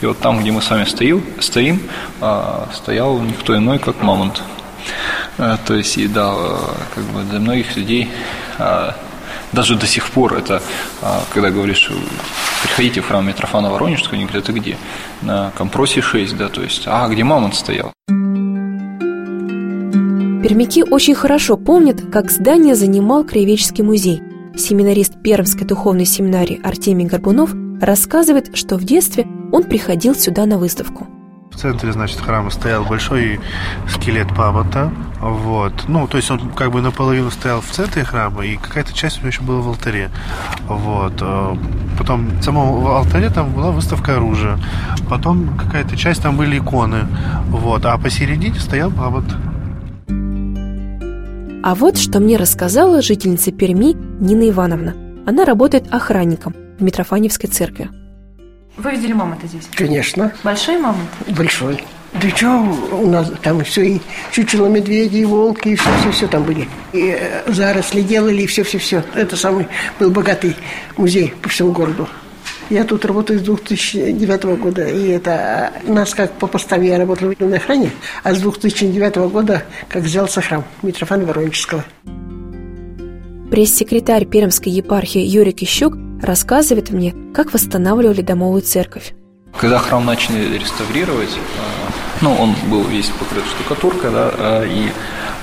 И 0.00 0.06
вот 0.06 0.18
там, 0.20 0.40
где 0.40 0.52
мы 0.52 0.62
с 0.62 0.70
вами 0.70 0.84
стоим, 0.84 1.24
стоим 1.40 1.82
а, 2.20 2.68
стоял 2.72 3.18
никто 3.18 3.56
иной, 3.56 3.78
как 3.78 4.00
Мамонт. 4.00 4.42
То 5.36 5.74
есть, 5.74 5.96
и 5.96 6.06
да, 6.06 6.34
как 6.94 7.04
бы 7.04 7.22
для 7.22 7.40
многих 7.40 7.76
людей 7.76 8.10
даже 9.52 9.76
до 9.76 9.86
сих 9.86 10.10
пор 10.10 10.34
это, 10.34 10.62
когда 11.32 11.50
говоришь, 11.50 11.90
приходите 12.62 13.00
в 13.00 13.08
храм 13.08 13.26
Митрофана 13.26 13.70
Воронежского, 13.70 14.14
они 14.14 14.24
говорят, 14.24 14.44
ты 14.44 14.52
где? 14.52 14.76
На 15.22 15.50
Компросе 15.56 16.00
6, 16.00 16.36
да, 16.36 16.48
то 16.48 16.62
есть, 16.62 16.82
а 16.86 17.08
где 17.08 17.24
мамонт 17.24 17.54
стоял? 17.54 17.92
Пермяки 20.42 20.82
очень 20.82 21.14
хорошо 21.14 21.56
помнят, 21.56 22.00
как 22.10 22.30
здание 22.30 22.74
занимал 22.74 23.24
Краеведческий 23.24 23.84
музей. 23.84 24.22
Семинарист 24.56 25.22
Пермской 25.22 25.66
духовной 25.66 26.06
семинарии 26.06 26.60
Артемий 26.64 27.06
Горбунов 27.06 27.52
рассказывает, 27.80 28.56
что 28.56 28.76
в 28.76 28.84
детстве 28.84 29.26
он 29.52 29.64
приходил 29.64 30.14
сюда 30.14 30.46
на 30.46 30.58
выставку– 30.58 31.06
в 31.50 31.56
центре, 31.56 31.92
значит, 31.92 32.20
храма 32.20 32.50
стоял 32.50 32.84
большой 32.84 33.40
скелет 33.88 34.30
Мамонта. 34.36 34.92
Вот. 35.20 35.72
Ну, 35.88 36.06
то 36.06 36.16
есть 36.16 36.30
он 36.30 36.50
как 36.50 36.70
бы 36.70 36.80
наполовину 36.80 37.30
стоял 37.30 37.60
в 37.60 37.66
центре 37.66 38.04
храма, 38.04 38.44
и 38.46 38.56
какая-то 38.56 38.92
часть 38.92 39.18
у 39.18 39.20
него 39.20 39.28
еще 39.28 39.42
была 39.42 39.60
в 39.60 39.68
алтаре. 39.68 40.10
Вот. 40.68 41.14
Э, 41.20 41.56
потом 41.98 42.28
в 42.28 42.42
самом 42.42 42.86
алтаре 42.86 43.30
там 43.30 43.52
была 43.52 43.72
выставка 43.72 44.16
оружия. 44.16 44.58
Потом 45.08 45.56
какая-то 45.56 45.96
часть 45.96 46.22
там 46.22 46.36
были 46.36 46.58
иконы. 46.58 47.06
Вот. 47.48 47.84
А 47.84 47.98
посередине 47.98 48.58
стоял 48.58 48.90
Мамонт. 48.90 49.34
А 51.62 51.74
вот 51.74 51.98
что 51.98 52.20
мне 52.20 52.36
рассказала 52.38 53.02
жительница 53.02 53.52
Перми 53.52 53.94
Нина 54.20 54.48
Ивановна. 54.48 54.94
Она 55.26 55.44
работает 55.44 55.92
охранником 55.92 56.54
в 56.78 56.82
Митрофаневской 56.82 57.50
церкви. 57.50 57.90
Вы 58.76 58.92
видели 58.92 59.12
мамонта 59.12 59.46
здесь? 59.46 59.68
Конечно. 59.74 60.32
Большой 60.42 60.78
мамонт? 60.78 61.10
Большой. 61.28 61.84
Да 62.12 62.28
что, 62.30 62.48
у 62.92 63.08
нас 63.08 63.30
там 63.40 63.62
все 63.62 63.82
и 63.82 64.00
чучело 64.32 64.66
медведи, 64.66 65.18
и 65.18 65.24
волки, 65.24 65.68
и 65.68 65.76
все-все-все 65.76 66.26
там 66.26 66.42
были. 66.42 66.68
И 66.92 67.16
э, 67.16 67.44
заросли 67.52 68.02
делали, 68.02 68.42
и 68.42 68.46
все-все-все. 68.46 69.04
Это 69.14 69.36
самый 69.36 69.68
был 70.00 70.10
богатый 70.10 70.56
музей 70.96 71.32
по 71.40 71.48
всему 71.48 71.70
городу. 71.70 72.08
Я 72.68 72.84
тут 72.84 73.04
работаю 73.04 73.38
с 73.40 73.42
2009 73.42 74.44
года, 74.60 74.86
и 74.86 75.08
это 75.08 75.72
у 75.86 75.92
нас 75.92 76.14
как 76.14 76.32
по 76.32 76.46
поставе 76.46 76.88
я 76.88 76.98
работал 76.98 77.32
на 77.38 77.56
охране, 77.56 77.90
а 78.22 78.32
с 78.32 78.40
2009 78.40 79.16
года 79.30 79.64
как 79.88 80.02
взялся 80.02 80.40
храм 80.40 80.64
Митрофана 80.82 81.24
Воронежского. 81.26 81.84
Пресс-секретарь 83.50 84.24
Пермской 84.26 84.72
епархии 84.72 85.20
Юрий 85.20 85.52
Кищук 85.52 85.96
рассказывает 86.22 86.90
мне, 86.90 87.14
как 87.34 87.52
восстанавливали 87.52 88.22
домовую 88.22 88.62
церковь. 88.62 89.14
Когда 89.58 89.78
храм 89.78 90.04
начали 90.04 90.56
реставрировать, 90.56 91.36
а, 91.58 91.90
ну, 92.20 92.34
он 92.34 92.54
был 92.70 92.84
весь 92.84 93.08
покрыт 93.08 93.44
штукатуркой, 93.46 94.10
да, 94.10 94.30
а, 94.32 94.64
и 94.64 94.90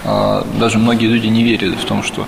а, 0.05 0.45
даже 0.59 0.77
многие 0.77 1.07
люди 1.07 1.27
не 1.27 1.43
верили 1.43 1.75
в 1.75 1.85
том, 1.85 2.03
что 2.03 2.25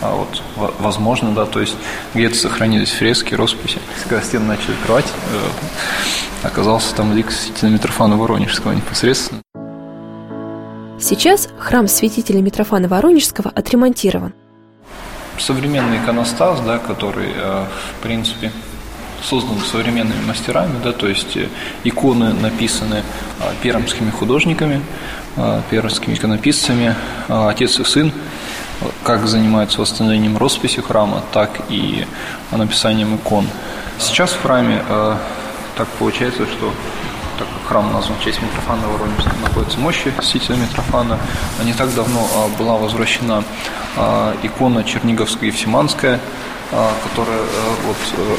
вот, 0.00 0.42
возможно, 0.80 1.32
да, 1.32 1.46
то 1.46 1.60
есть 1.60 1.76
где-то 2.14 2.34
сохранились 2.34 2.90
фрески, 2.90 3.34
росписи. 3.34 3.78
Когда 4.02 4.20
стены 4.20 4.46
начали 4.46 4.72
открывать, 4.72 5.06
э, 5.06 6.46
оказался 6.46 6.92
там 6.96 7.14
лик 7.14 7.30
святителя 7.30 7.70
Митрофана 7.70 8.16
Воронежского 8.16 8.72
непосредственно. 8.72 9.42
Сейчас 10.98 11.48
храм 11.58 11.86
святителя 11.86 12.40
Митрофана 12.42 12.88
Воронежского 12.88 13.50
отремонтирован. 13.50 14.34
Современный 15.42 15.98
иконостас, 15.98 16.60
да, 16.60 16.78
который, 16.78 17.32
э, 17.34 17.64
в 17.98 18.02
принципе, 18.02 18.52
создан 19.22 19.58
современными 19.60 20.24
мастерами, 20.26 20.74
да, 20.84 20.92
то 20.92 21.08
есть 21.08 21.36
э, 21.36 21.48
иконы 21.84 22.32
написаны 22.32 23.02
пермскими 23.62 24.10
художниками, 24.10 24.82
пермскими 25.70 26.14
иконописцами, 26.14 26.94
отец 27.28 27.80
и 27.80 27.84
сын 27.84 28.12
как 29.04 29.26
занимаются 29.26 29.80
восстановлением 29.80 30.36
росписи 30.36 30.80
храма, 30.80 31.22
так 31.32 31.50
и 31.68 32.06
написанием 32.50 33.16
икон. 33.16 33.46
Сейчас 33.98 34.30
в 34.30 34.42
храме 34.42 34.82
э, 34.88 35.16
так 35.76 35.88
получается, 35.98 36.46
что 36.46 36.72
так 37.38 37.48
как 37.48 37.68
храм 37.68 37.92
назван 37.92 38.16
в 38.18 38.24
честь 38.24 38.40
Митрофана 38.42 38.86
Воронежского, 38.88 39.38
находится 39.40 39.78
мощи 39.78 40.12
святителя 40.20 40.56
Митрофана. 40.56 41.18
Не 41.64 41.72
так 41.72 41.94
давно 41.94 42.20
э, 42.20 42.58
была 42.58 42.76
возвращена 42.76 43.44
э, 43.96 44.34
икона 44.42 44.84
Черниговская 44.84 45.50
э, 46.72 46.88
которая 47.08 47.40
э, 47.40 47.74
вот 47.86 47.96
э, 48.16 48.36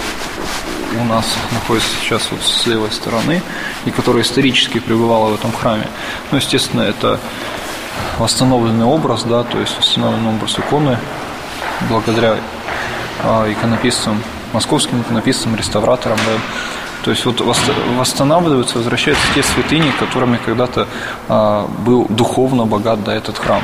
у 1.01 1.05
нас 1.05 1.25
находится 1.51 1.89
сейчас 2.01 2.29
вот 2.31 2.41
с 2.41 2.67
левой 2.67 2.91
стороны, 2.91 3.41
и 3.85 3.91
которая 3.91 4.23
исторически 4.23 4.79
пребывала 4.79 5.29
в 5.29 5.35
этом 5.35 5.51
храме. 5.51 5.87
Ну, 6.31 6.37
естественно, 6.37 6.81
это 6.81 7.19
восстановленный 8.19 8.85
образ, 8.85 9.23
да, 9.23 9.43
то 9.43 9.59
есть 9.59 9.75
восстановленный 9.77 10.29
образ 10.35 10.59
иконы 10.59 10.99
благодаря 11.89 12.37
иконописцам, 13.47 14.21
московским 14.53 15.01
иконописцам, 15.01 15.55
реставраторам, 15.55 16.17
да, 16.17 16.39
то 17.03 17.11
есть 17.11 17.25
вот 17.25 17.41
восстанавливаются, 17.41 18.77
возвращаются 18.77 19.25
те 19.35 19.43
святыни, 19.43 19.91
которыми 19.99 20.39
когда-то 20.43 20.87
а, 21.27 21.67
был 21.85 22.05
духовно 22.09 22.65
богат 22.65 23.03
да, 23.03 23.13
этот 23.13 23.37
храм. 23.37 23.61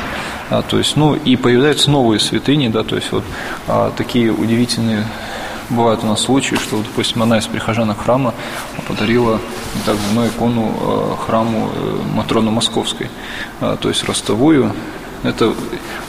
А, 0.50 0.62
то 0.62 0.77
есть, 0.77 0.98
ну 0.98 1.15
и 1.15 1.38
появляются 1.38 1.89
новые 1.89 2.19
святыни, 2.19 2.67
да, 2.67 2.84
то 2.84 2.98
есть 2.98 3.12
вот 3.12 3.24
а, 3.67 3.93
такие 3.96 4.31
удивительные 4.31 5.05
бывают 5.69 6.03
у 6.03 6.08
нас 6.08 6.22
случаи, 6.22 6.55
что, 6.55 6.77
допустим, 6.77 7.24
одна 7.24 7.38
из 7.38 7.48
прихожанок 7.48 8.03
храма 8.03 8.34
подарила 8.88 9.39
не 9.75 9.81
так 9.86 9.96
давно 9.96 10.27
икону 10.27 11.17
храму 11.25 11.69
э, 11.72 11.98
Матроны 12.15 12.50
Московской, 12.50 13.08
то 13.60 13.88
есть 13.88 14.03
ростовую. 14.03 14.74
Это 15.22 15.53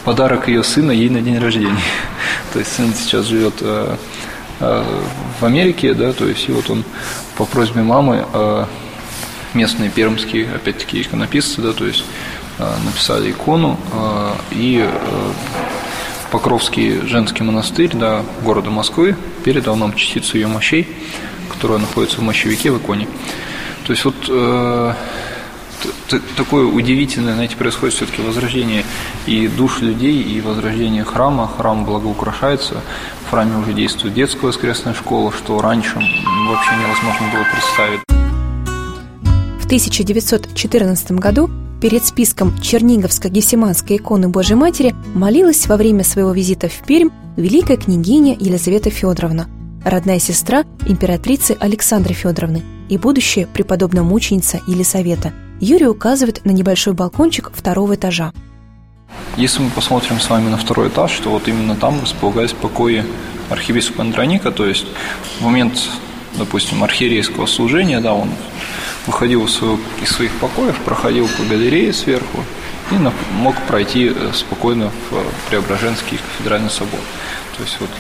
подарок 0.05 0.49
ее 0.49 0.63
сына 0.63 0.93
ей 0.93 1.11
на 1.11 1.21
день 1.21 1.39
рождения. 1.39 1.77
То 2.53 2.61
есть 2.61 2.73
сын 2.73 2.95
сейчас 2.95 3.27
живет 3.27 3.61
Америке, 5.45 5.95
да, 5.95 6.13
то 6.13 6.27
есть 6.27 6.49
и 6.49 6.53
вот 6.53 6.71
он 6.71 6.85
по 7.37 7.45
просьбе 7.45 7.83
мамы 7.83 8.27
местные 9.55 9.91
пермские, 9.91 10.49
опять-таки, 10.55 11.03
иконописцы, 11.03 11.61
да, 11.61 11.73
то 11.73 11.87
есть 11.87 12.05
написали 12.85 13.31
икону 13.31 13.79
и 14.51 14.89
Покровский 16.31 17.01
женский 17.09 17.43
монастырь 17.43 17.91
да, 17.93 18.23
города 18.45 18.71
Москвы 18.71 19.17
передал 19.45 19.75
нам 19.75 19.95
частицу 19.95 20.37
ее 20.37 20.47
мощей, 20.47 20.87
которая 21.49 21.79
находится 21.79 22.19
в 22.19 22.23
мощевике 22.23 22.71
в 22.71 22.79
иконе. 22.79 23.09
То 23.85 23.93
есть 23.93 24.05
вот 24.05 24.15
э, 24.29 24.95
такое 26.37 26.67
удивительное, 26.67 27.35
знаете, 27.35 27.57
происходит 27.57 27.97
все-таки 27.97 28.23
возрождение 28.23 28.85
и 29.27 29.49
душ 29.49 29.81
людей, 29.81 30.23
и 30.23 30.41
возрождение 30.41 31.05
храма. 31.05 31.49
Храм 31.49 31.85
благоукрашается, 31.85 32.83
в 33.27 33.31
храме 33.31 33.59
уже 33.59 33.73
действует 33.73 34.15
детская 34.15 34.49
воскресная 34.49 34.95
школа, 34.95 35.33
что 35.33 35.61
раньше 35.61 35.95
вообще 35.95 36.71
невозможно 36.77 37.27
было 37.33 37.45
представить. 37.53 38.01
В 39.61 39.67
1914 39.67 41.13
году 41.13 41.51
перед 41.81 42.05
списком 42.05 42.55
Черниговско-Гефсиманской 42.61 43.97
иконы 43.97 44.29
Божьей 44.29 44.57
Матери 44.57 44.95
молилась 45.15 45.67
во 45.67 45.77
время 45.77 46.05
своего 46.05 46.33
визита 46.33 46.69
в 46.69 46.87
Пермь 46.87 47.11
великая 47.37 47.77
княгиня 47.77 48.37
Елизавета 48.39 48.91
Федоровна, 48.91 49.49
родная 49.85 50.19
сестра 50.19 50.65
императрицы 50.87 51.57
Александры 51.59 52.15
Федоровны 52.15 52.63
и 52.89 52.99
будущая 52.99 53.47
преподобная 53.47 54.03
мученица 54.03 54.61
Елисавета. 54.67 55.33
Юрий 55.61 55.89
указывает 55.89 56.45
на 56.45 56.51
небольшой 56.51 56.93
балкончик 56.93 57.51
второго 57.55 57.95
этажа. 57.95 58.33
Если 59.37 59.63
мы 59.63 59.71
посмотрим 59.71 60.21
с 60.21 60.29
вами 60.29 60.49
на 60.49 60.57
второй 60.57 60.89
этаж, 60.89 61.13
то 61.19 61.31
вот 61.31 61.49
именно 61.49 61.77
там 61.77 62.01
располагались 62.01 62.53
покои 62.53 63.05
архиепископа 63.49 64.03
Андроника, 64.03 64.51
то 64.51 64.67
есть 64.67 64.87
в 65.39 65.45
момент, 65.45 65.81
допустим, 66.35 66.85
архиерейского 66.85 67.47
служения, 67.47 68.01
да, 68.01 68.15
он 68.15 68.31
выходил 69.07 69.45
из 69.47 70.09
своих 70.09 70.33
покоев, 70.37 70.79
проходил 70.81 71.29
по 71.29 71.43
галерее 71.45 71.93
сверху 71.93 72.45
и 72.91 72.95
мог 73.33 73.55
пройти 73.67 74.13
э, 74.15 74.31
спокойно 74.35 74.91
в 75.11 75.17
э, 75.17 75.23
Преображенский 75.49 76.19
кафедральный 76.19 76.71
собор. 76.71 77.01
То 77.57 77.63
есть 77.63 77.77
вот 77.81 77.91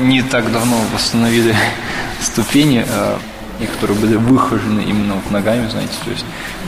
не 0.00 0.22
так 0.22 0.52
давно 0.52 0.76
восстановили 0.92 1.54
ступени, 2.20 2.84
э, 2.86 3.18
и 3.62 3.66
которые 3.66 3.98
были 3.98 4.16
выхожены 4.16 4.80
именно 4.80 5.14
вот 5.14 5.30
ногами, 5.30 5.68
знаете, 5.68 5.94
то 6.04 6.10
есть 6.10 6.24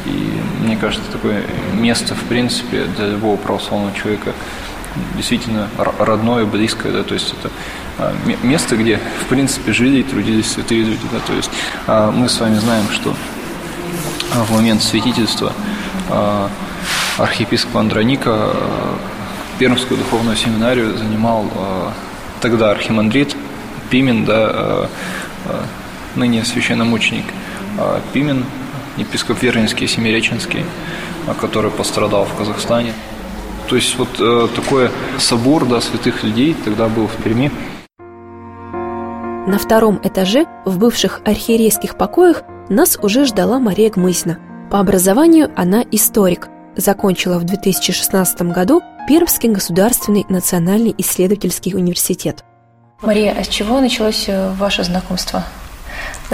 и 0.06 0.40
мне 0.62 0.76
кажется, 0.76 1.10
такое 1.10 1.42
место, 1.74 2.14
в 2.14 2.22
принципе, 2.24 2.84
для 2.96 3.08
любого 3.08 3.36
православного 3.36 3.94
человека 3.94 4.32
действительно 5.16 5.68
родное, 5.98 6.44
близкое, 6.44 6.92
да, 6.92 7.02
то 7.02 7.14
есть 7.14 7.34
это 7.38 7.50
а, 7.98 8.14
место, 8.42 8.76
где, 8.76 8.98
в 9.22 9.26
принципе, 9.26 9.72
жили 9.72 10.00
и 10.00 10.02
трудились 10.02 10.50
святые 10.50 10.82
люди. 10.82 11.02
Да? 11.12 11.18
То 11.26 11.32
есть 11.32 11.50
а, 11.86 12.10
мы 12.10 12.28
с 12.28 12.40
вами 12.40 12.56
знаем, 12.56 12.88
что 12.90 13.14
а, 14.34 14.44
в 14.44 14.52
момент 14.52 14.82
святительства 14.82 15.52
архиепископ 17.16 17.78
Андроника 17.78 18.50
Пермскую 19.58 19.96
духовную 19.96 20.36
семинарию 20.36 20.98
занимал 20.98 21.50
тогда 22.42 22.72
архимандрит 22.72 23.34
Пимен, 23.88 24.26
да, 24.26 24.90
ныне 26.16 26.44
священномученик 26.44 27.24
Пимен, 28.12 28.44
епископ 28.96 29.42
Вернинский, 29.42 29.86
Семиреченский, 29.86 30.64
который 31.40 31.70
пострадал 31.70 32.24
в 32.24 32.34
Казахстане. 32.34 32.92
То 33.68 33.76
есть 33.76 33.96
вот 33.98 34.08
э, 34.20 34.48
такой 34.54 34.90
собор 35.18 35.64
да, 35.64 35.80
святых 35.80 36.22
людей 36.22 36.54
тогда 36.64 36.88
был 36.88 37.06
в 37.06 37.16
Перми. 37.22 37.50
На 39.46 39.58
втором 39.58 40.00
этаже, 40.02 40.46
в 40.64 40.78
бывших 40.78 41.20
архиерейских 41.24 41.96
покоях, 41.96 42.42
нас 42.68 42.98
уже 43.00 43.24
ждала 43.24 43.58
Мария 43.58 43.90
Гмызина. 43.90 44.38
По 44.70 44.80
образованию 44.80 45.50
она 45.56 45.82
историк. 45.90 46.48
Закончила 46.76 47.38
в 47.38 47.44
2016 47.44 48.42
году 48.42 48.82
Пермский 49.06 49.48
государственный 49.48 50.24
национальный 50.28 50.94
исследовательский 50.98 51.74
университет. 51.74 52.44
Мария, 53.02 53.34
а 53.38 53.44
с 53.44 53.48
чего 53.48 53.80
началось 53.80 54.28
э, 54.28 54.52
ваше 54.54 54.82
знакомство 54.84 55.44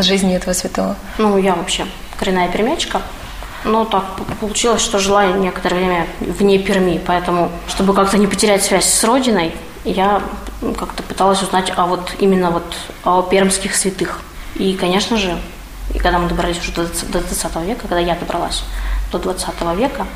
с 0.02 0.06
жизнью 0.06 0.36
этого 0.36 0.52
святого? 0.52 0.96
Ну, 1.18 1.38
я 1.38 1.54
вообще 1.54 1.86
коренная 2.18 2.48
пермячка. 2.48 3.02
Но 3.64 3.84
так 3.84 4.04
получилось, 4.40 4.80
что 4.80 4.98
жила 4.98 5.26
некоторое 5.26 5.76
время 5.76 6.06
вне 6.20 6.58
Перми, 6.58 7.00
поэтому, 7.06 7.50
чтобы 7.68 7.92
как-то 7.92 8.16
не 8.16 8.26
потерять 8.26 8.62
связь 8.62 8.86
с 8.86 9.04
родиной, 9.04 9.54
я 9.84 10.22
как-то 10.78 11.02
пыталась 11.02 11.42
узнать 11.42 11.72
о 11.76 11.86
вот 11.86 12.14
именно 12.18 12.50
вот 12.50 12.74
о 13.04 13.22
пермских 13.22 13.76
святых. 13.76 14.20
И, 14.54 14.74
конечно 14.74 15.16
же, 15.16 15.38
и 15.94 15.98
когда 15.98 16.18
мы 16.18 16.28
добрались 16.28 16.58
уже 16.58 16.72
до 16.72 16.84
20 16.84 17.56
века, 17.66 17.82
когда 17.82 17.98
я 17.98 18.14
добралась 18.14 18.62
до 19.12 19.18
20 19.18 19.48
века, 19.76 20.06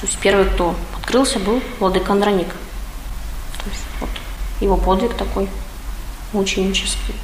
то 0.00 0.06
есть 0.06 0.18
первый, 0.18 0.44
кто 0.46 0.74
открылся, 0.98 1.38
был 1.38 1.62
Владыка 1.78 2.12
Андроник. 2.12 2.48
То 2.48 3.70
есть 3.70 3.82
вот 4.00 4.10
его 4.60 4.76
подвиг 4.76 5.14
такой 5.14 5.48
мученический 6.32 7.14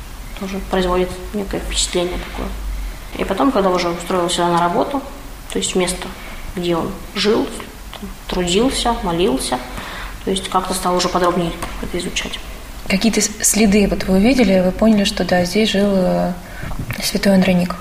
тоже 0.40 0.58
производит 0.70 1.10
некое 1.34 1.60
впечатление 1.60 2.18
такое. 2.30 2.48
И 3.16 3.24
потом, 3.24 3.52
когда 3.52 3.70
уже 3.70 3.88
устроился 3.88 4.36
сюда 4.36 4.48
на 4.48 4.60
работу, 4.60 5.02
то 5.52 5.58
есть 5.58 5.74
место, 5.74 6.08
где 6.54 6.76
он 6.76 6.90
жил, 7.14 7.48
трудился, 8.28 8.94
молился– 9.02 9.58
то 10.28 10.32
есть 10.32 10.50
как-то 10.50 10.74
стал 10.74 10.94
уже 10.94 11.08
подробнее 11.08 11.52
это 11.80 11.98
изучать. 11.98 12.38
Какие-то 12.86 13.22
следы 13.22 13.86
вот 13.88 14.04
вы 14.04 14.16
увидели, 14.18 14.60
вы 14.60 14.72
поняли, 14.72 15.04
что 15.04 15.24
да, 15.24 15.42
здесь 15.46 15.70
жил 15.70 15.88
э, 15.94 16.32
святой 17.02 17.34
Андроник? 17.34 17.76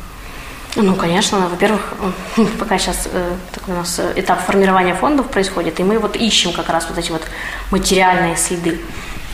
Ну, 0.78 0.96
конечно, 0.96 1.50
во-первых, 1.50 1.94
пока 2.58 2.78
сейчас 2.78 3.10
э, 3.12 3.34
такой 3.54 3.74
у 3.74 3.78
нас 3.80 4.00
этап 4.16 4.46
формирования 4.46 4.94
фондов 4.94 5.28
происходит, 5.28 5.78
и 5.82 5.84
мы 5.84 6.00
вот 6.00 6.16
ищем 6.16 6.54
как 6.54 6.70
раз 6.70 6.88
вот 6.88 6.98
эти 6.98 7.12
вот 7.12 7.24
материальные 7.70 8.38
следы. 8.38 8.80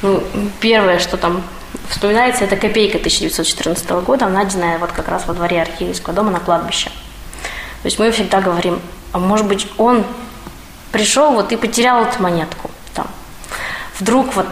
Ну, 0.02 0.24
первое, 0.60 0.98
что 0.98 1.16
там 1.18 1.44
вспоминается, 1.94 2.44
это 2.44 2.58
копейка 2.58 2.98
1914 2.98 3.90
года, 4.04 4.28
найденная 4.28 4.80
вот 4.80 4.92
как 4.92 5.08
раз 5.08 5.28
во 5.28 5.34
дворе 5.34 5.62
архиерейского 5.62 6.16
дома 6.16 6.32
на 6.32 6.40
кладбище. 6.40 6.90
То 6.90 7.86
есть 7.86 8.00
мы 8.00 8.12
всегда 8.12 8.42
говорим, 8.42 8.82
а 9.12 9.20
может 9.20 9.48
быть 9.48 9.68
он 9.78 10.04
пришел 10.92 11.34
вот 11.34 11.52
и 11.52 11.56
потерял 11.56 12.04
эту 12.04 12.22
монетку. 12.22 12.72
Там. 12.94 13.08
Вдруг 14.00 14.36
вот, 14.36 14.48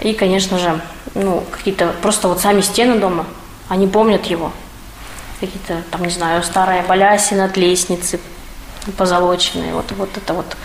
и, 0.00 0.14
конечно 0.14 0.58
же, 0.58 0.80
ну, 1.14 1.44
какие-то 1.50 1.94
просто 2.02 2.26
вот 2.26 2.40
сами 2.40 2.60
стены 2.60 2.98
дома, 2.98 3.24
они 3.68 3.86
помнят 3.86 4.26
его. 4.26 4.52
Какие-то, 5.38 5.82
там, 5.90 6.02
не 6.02 6.10
знаю, 6.10 6.42
старая 6.42 6.82
балясина 6.82 7.44
от 7.44 7.56
лестницы, 7.56 8.20
позолоченные. 8.96 9.74
Вот, 9.74 9.92
вот 9.92 10.16
это 10.16 10.34
вот 10.34 10.56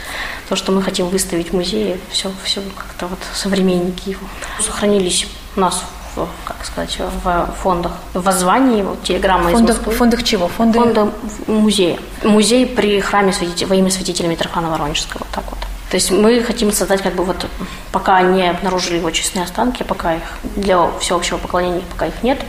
то, 0.49 0.55
что 0.55 0.71
мы 0.71 0.81
хотим 0.81 1.07
выставить 1.09 1.51
в 1.51 1.53
музее, 1.53 1.99
все, 2.09 2.31
все 2.43 2.61
как-то 2.75 3.07
вот 3.07 3.19
современники 3.33 4.09
его. 4.09 4.27
Сохранились 4.59 5.27
у 5.57 5.59
нас 5.59 5.83
в, 6.15 6.27
как 6.45 6.63
сказать, 6.63 6.97
в 7.23 7.49
фондах, 7.61 7.91
в 8.13 8.21
воззвании, 8.21 8.83
вот 8.83 9.03
телеграмма 9.03 9.51
Фондах, 9.51 9.75
из 9.75 9.79
Москвы. 9.79 9.93
фондах 9.93 10.23
чего? 10.23 10.47
Фонды... 10.47 10.79
Фонда 10.79 11.11
музея. 11.47 11.99
Музей 12.23 12.65
при 12.65 12.99
храме 13.01 13.33
святителя, 13.33 13.67
во 13.67 13.75
имя 13.75 13.91
святителя 13.91 14.27
Митрофана 14.27 14.69
Воронежского. 14.69 15.19
Вот 15.19 15.29
так 15.31 15.43
вот. 15.49 15.59
То 15.89 15.95
есть 15.95 16.11
мы 16.11 16.41
хотим 16.43 16.71
создать, 16.71 17.01
как 17.01 17.15
бы 17.15 17.23
вот, 17.23 17.45
пока 17.91 18.21
не 18.21 18.49
обнаружили 18.49 18.97
его 18.97 19.09
честные 19.11 19.45
останки, 19.45 19.83
пока 19.83 20.15
их 20.15 20.23
для 20.55 20.89
всеобщего 20.99 21.37
поклонения, 21.37 21.83
пока 21.91 22.07
их 22.07 22.23
нет, 22.23 22.39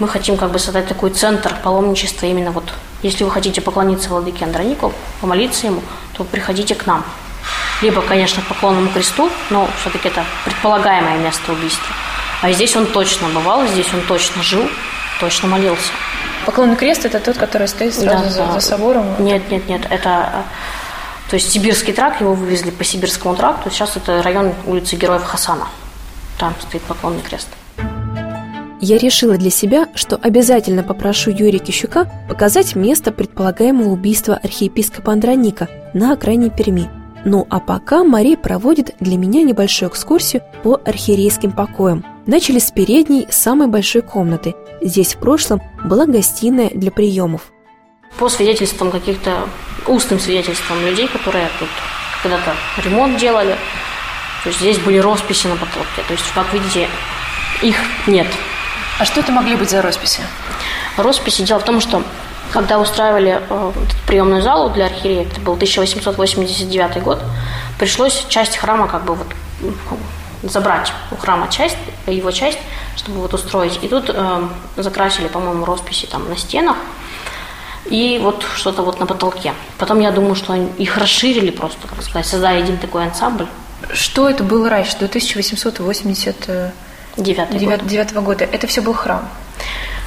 мы 0.00 0.08
хотим 0.08 0.36
как 0.36 0.50
бы 0.50 0.58
создать 0.58 0.88
такой 0.88 1.10
центр 1.10 1.54
паломничества 1.62 2.26
именно 2.26 2.50
вот, 2.50 2.64
если 3.02 3.22
вы 3.22 3.30
хотите 3.30 3.60
поклониться 3.60 4.08
Владыке 4.08 4.44
Андронику, 4.44 4.92
помолиться 5.20 5.68
ему, 5.68 5.82
то 6.16 6.24
приходите 6.24 6.74
к 6.74 6.86
нам. 6.86 7.04
Либо, 7.80 8.00
конечно, 8.02 8.42
к 8.42 8.46
поклонному 8.46 8.88
кресту, 8.88 9.30
но 9.50 9.68
все-таки 9.80 10.08
это 10.08 10.24
предполагаемое 10.44 11.18
место 11.18 11.52
убийства. 11.52 11.94
А 12.44 12.52
здесь 12.52 12.76
он 12.76 12.84
точно 12.84 13.28
бывал, 13.28 13.66
здесь 13.66 13.86
он 13.94 14.02
точно 14.02 14.42
жил, 14.42 14.68
точно 15.18 15.48
молился. 15.48 15.90
Поклонный 16.44 16.76
крест– 16.76 17.04
это 17.06 17.18
тот, 17.18 17.38
который 17.38 17.66
стоит 17.68 17.94
сразу 17.94 18.24
Да, 18.24 18.30
за, 18.30 18.38
да. 18.44 18.52
за 18.52 18.60
собором? 18.60 19.06
Нет, 19.18 19.50
нет, 19.50 19.66
нет, 19.66 19.86
это 19.88 20.28
э, 20.30 21.30
то 21.30 21.36
есть 21.36 21.50
Сибирский 21.50 21.94
тракт, 21.94 22.20
его 22.20 22.34
вывезли 22.34 22.70
по 22.70 22.84
Сибирскому 22.84 23.34
тракту, 23.34 23.70
сейчас 23.70 23.96
это 23.96 24.22
район 24.22 24.52
улицы 24.66 24.94
Героев 24.96 25.24
Хасана. 25.24 25.68
Там 26.38 26.54
стоит 26.60 26.82
поклонный 26.82 27.22
крест. 27.22 27.48
Я 28.78 28.98
решила 28.98 29.38
для 29.38 29.50
себя, 29.50 29.88
что 29.94 30.16
обязательно 30.16 30.82
попрошу 30.82 31.30
Юрия 31.30 31.60
Кищука 31.60 32.10
показать 32.28 32.76
место 32.76 33.10
предполагаемого 33.10 33.88
убийства 33.88 34.36
архиепископа 34.36 35.12
Андроника 35.12 35.70
на 35.94 36.12
окраине 36.12 36.50
Перми. 36.50 36.90
Ну 37.24 37.46
а 37.48 37.58
пока 37.58 38.04
Мария 38.04 38.36
проводит 38.36 38.94
для 39.00 39.16
меня 39.16 39.42
небольшую 39.42 39.88
экскурсию 39.90 40.42
по 40.62 40.78
архиерейским 40.84 41.50
покоям. 41.50 42.04
Начали 42.26 42.58
с 42.58 42.70
передней, 42.70 43.26
самой 43.30 43.68
большой 43.68 44.00
комнаты. 44.00 44.54
Здесь 44.80 45.14
в 45.14 45.18
прошлом 45.18 45.60
была 45.84 46.06
гостиная 46.06 46.70
для 46.70 46.90
приемов. 46.90 47.42
По 48.18 48.30
свидетельствам 48.30 48.90
каких-то, 48.90 49.46
устным 49.86 50.18
свидетельствам 50.18 50.80
людей, 50.86 51.06
которые 51.06 51.48
тут 51.58 51.68
когда-то 52.22 52.54
ремонт 52.82 53.18
делали, 53.18 53.56
то 54.42 54.48
есть 54.48 54.60
здесь 54.60 54.78
были 54.78 54.98
росписи 54.98 55.48
на 55.48 55.56
потолке. 55.56 56.02
То 56.08 56.14
есть, 56.14 56.24
как 56.34 56.50
видите, 56.54 56.88
их 57.60 57.76
нет. 58.06 58.26
А 58.98 59.04
что 59.04 59.20
это 59.20 59.30
могли 59.30 59.56
быть 59.56 59.68
за 59.68 59.82
росписи? 59.82 60.20
Росписи. 60.96 61.42
Дело 61.42 61.58
в 61.58 61.64
том, 61.64 61.80
что 61.80 62.02
когда 62.52 62.78
устраивали 62.78 63.42
э, 63.50 63.72
этот 63.74 63.96
приемную 64.06 64.40
залу 64.40 64.70
для 64.70 64.86
архиерея, 64.86 65.26
это 65.26 65.40
был 65.40 65.54
1889 65.54 67.02
год, 67.02 67.20
пришлось 67.78 68.24
часть 68.28 68.56
храма 68.56 68.88
как 68.88 69.04
бы 69.04 69.14
вот 69.14 69.26
забрать 70.48 70.92
у 71.10 71.16
храма 71.16 71.48
часть, 71.48 71.76
его 72.06 72.30
часть, 72.30 72.58
чтобы 72.96 73.20
вот 73.20 73.34
устроить. 73.34 73.78
И 73.82 73.88
тут 73.88 74.08
э, 74.08 74.48
закрасили, 74.76 75.28
по-моему, 75.28 75.64
росписи 75.64 76.06
там 76.06 76.28
на 76.28 76.36
стенах 76.36 76.76
и 77.86 78.18
вот 78.22 78.44
что-то 78.54 78.82
вот 78.82 79.00
на 79.00 79.06
потолке. 79.06 79.52
Потом 79.78 80.00
я 80.00 80.10
думаю, 80.10 80.34
что 80.34 80.52
они 80.52 80.68
их 80.78 80.96
расширили 80.96 81.50
просто, 81.50 81.86
как 81.86 82.02
сказать, 82.02 82.26
создали 82.26 82.62
один 82.62 82.78
такой 82.78 83.04
ансамбль. 83.04 83.46
Что 83.92 84.28
это 84.30 84.42
было 84.42 84.68
раньше, 84.70 84.98
до 84.98 85.06
1889 85.06 86.72
Девятый 87.16 88.14
год. 88.14 88.24
года? 88.24 88.44
Это 88.44 88.66
все 88.66 88.80
был 88.80 88.94
храм. 88.94 89.28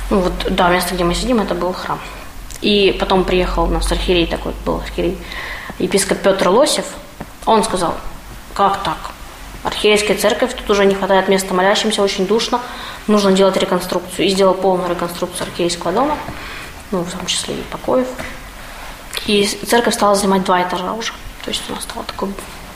Ну 0.09 0.19
вот, 0.21 0.33
да, 0.49 0.69
место, 0.69 0.95
где 0.95 1.03
мы 1.03 1.13
сидим, 1.13 1.39
это 1.39 1.53
был 1.53 1.73
храм. 1.73 1.99
И 2.61 2.95
потом 2.99 3.23
приехал 3.23 3.65
у 3.65 3.67
нас 3.67 3.91
архиерей 3.91 4.25
такой, 4.25 4.53
был 4.65 4.79
архиерей, 4.79 5.17
епископ 5.77 6.17
Петр 6.19 6.47
Лосев. 6.49 6.85
Он 7.45 7.63
сказал, 7.63 7.95
как 8.55 8.81
так? 8.83 8.97
Архиерейская 9.67 10.15
церковь, 10.15 10.53
тут 10.53 10.69
уже 10.69 10.85
не 10.85 10.95
хватает 10.95 11.27
места 11.27 11.53
молящимся, 11.53 12.01
очень 12.01 12.25
душно, 12.25 12.61
нужно 13.07 13.33
делать 13.33 13.57
реконструкцию. 13.57 14.25
И 14.25 14.29
сделал 14.29 14.53
полную 14.53 14.89
реконструкцию 14.89 15.45
архиерейского 15.45 15.91
дома, 15.91 16.17
ну, 16.91 17.03
в 17.03 17.11
том 17.11 17.25
числе 17.25 17.55
и 17.55 17.61
покоев. 17.63 18.07
И 19.25 19.45
церковь 19.45 19.93
стала 19.93 20.15
занимать 20.15 20.45
два 20.45 20.63
этажа 20.63 20.93
уже. 20.93 21.11
То 21.43 21.51
есть 21.51 21.63
она 21.67 21.81
стала 21.81 22.05
такой 22.05 22.29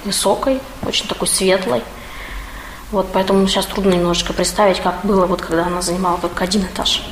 высокой, 0.04 0.60
очень 0.86 1.08
такой 1.08 1.30
светлой. 1.30 1.82
Вот, 2.91 3.08
поэтому 3.13 3.47
сейчас 3.47 3.67
трудно 3.67 3.93
немножечко 3.93 4.34
представить, 4.34 4.82
как 4.82 5.06
было, 5.06 5.25
вот, 5.27 5.41
когда 5.41 5.67
она 5.67 5.82
занимала 5.82 6.17
только 6.17 6.43
один 6.43 6.63
этаж. 6.63 7.06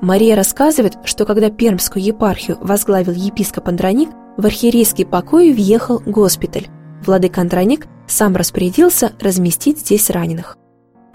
Мария 0.00 0.36
рассказывает, 0.36 0.96
что 1.02 1.24
когда 1.24 1.50
Пермскую 1.50 2.04
епархию 2.04 2.56
возглавил 2.60 3.14
епископ 3.14 3.66
Андроник, 3.66 4.10
в 4.36 4.46
архиерейские 4.46 5.08
покои 5.08 5.52
въехал 5.52 6.00
госпиталь. 6.06 6.68
Владыка 7.06 7.40
Андроник 7.40 7.86
сам 8.06 8.36
распорядился 8.36 9.12
разместить 9.20 9.78
здесь 9.80 10.10
раненых. 10.10 10.56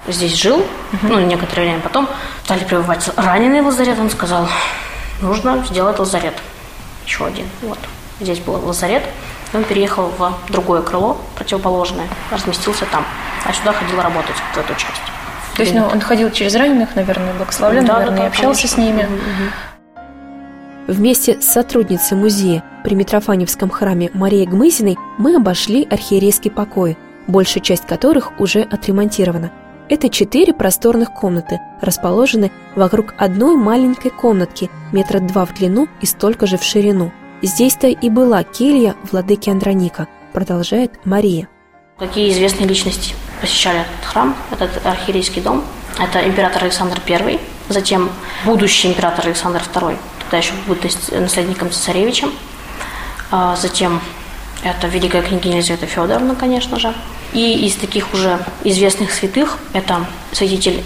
Здесь 0.07 0.35
жил, 0.35 0.65
ну, 1.03 1.19
некоторое 1.19 1.63
время 1.63 1.79
потом 1.79 2.07
стали 2.43 2.63
прибывать 2.63 3.07
раненые 3.15 3.61
в 3.61 3.67
лазарет. 3.67 3.99
Он 3.99 4.09
сказал, 4.09 4.47
нужно 5.21 5.63
сделать 5.69 5.99
лазарет. 5.99 6.33
Еще 7.05 7.25
один. 7.25 7.45
Вот. 7.61 7.77
Здесь 8.19 8.39
был 8.39 8.53
лазарет. 8.65 9.03
Он 9.53 9.63
переехал 9.63 10.11
в 10.17 10.33
другое 10.49 10.81
крыло, 10.81 11.17
противоположное, 11.35 12.07
разместился 12.31 12.85
там. 12.85 13.05
А 13.45 13.53
сюда 13.53 13.73
ходил 13.73 14.01
работать, 14.01 14.35
в 14.53 14.57
эту 14.57 14.73
часть. 14.75 15.01
То 15.55 15.63
есть 15.63 15.75
ну, 15.75 15.85
он 15.85 15.99
ходил 15.99 16.31
через 16.31 16.55
раненых, 16.55 16.95
наверное, 16.95 17.33
благословлял, 17.33 17.83
Да, 17.83 17.93
наверное, 17.95 18.17
да, 18.17 18.23
и 18.23 18.27
общался 18.27 18.67
с 18.67 18.73
конечно. 18.73 18.81
ними. 18.81 19.03
Мгм, 19.03 19.15
мгм. 19.15 19.51
Вместе 20.87 21.39
с 21.39 21.45
сотрудницей 21.45 22.17
музея 22.17 22.63
при 22.83 22.95
Митрофаневском 22.95 23.69
храме 23.69 24.09
Марией 24.13 24.47
Гмызиной 24.47 24.97
мы 25.17 25.35
обошли 25.35 25.87
архиерейские 25.89 26.51
покои, 26.51 26.97
большая 27.27 27.63
часть 27.63 27.85
которых 27.85 28.39
уже 28.39 28.61
отремонтирована. 28.61 29.51
Это 29.89 30.09
четыре 30.09 30.53
просторных 30.53 31.13
комнаты, 31.13 31.59
расположены 31.81 32.51
вокруг 32.75 33.13
одной 33.17 33.55
маленькой 33.55 34.09
комнатки, 34.09 34.71
метра 34.91 35.19
два 35.19 35.45
в 35.45 35.53
длину 35.53 35.87
и 36.01 36.05
столько 36.05 36.47
же 36.47 36.57
в 36.57 36.63
ширину. 36.63 37.11
Здесь-то 37.43 37.87
и 37.87 38.09
была 38.09 38.43
келья 38.43 38.95
владыки 39.11 39.49
Андроника, 39.49 40.07
продолжает 40.33 41.05
Мария. 41.05 41.47
Какие 41.99 42.31
известные 42.31 42.67
личности 42.67 43.13
посещали 43.39 43.81
этот 43.81 44.05
храм, 44.05 44.35
этот 44.49 44.83
архиерейский 44.83 45.41
дом? 45.41 45.63
Это 45.99 46.27
император 46.27 46.63
Александр 46.63 46.99
I, 47.07 47.39
затем 47.69 48.09
будущий 48.45 48.87
император 48.87 49.27
Александр 49.27 49.61
II, 49.73 49.97
тогда 50.31 50.37
еще 50.37 50.53
будет 50.65 50.83
нас- 50.85 51.09
наследником 51.11 51.71
цесаревичем, 51.71 52.31
А 53.33 53.55
затем 53.55 54.01
это 54.61 54.87
великая 54.87 55.21
княгиня 55.21 55.55
Елизавета 55.57 55.85
Федоровна, 55.85 56.35
конечно 56.35 56.79
же. 56.79 56.93
И 57.31 57.65
из 57.65 57.75
таких 57.75 58.13
уже 58.13 58.39
известных 58.65 59.13
святых 59.13 59.57
это 59.71 60.05
святитель 60.33 60.83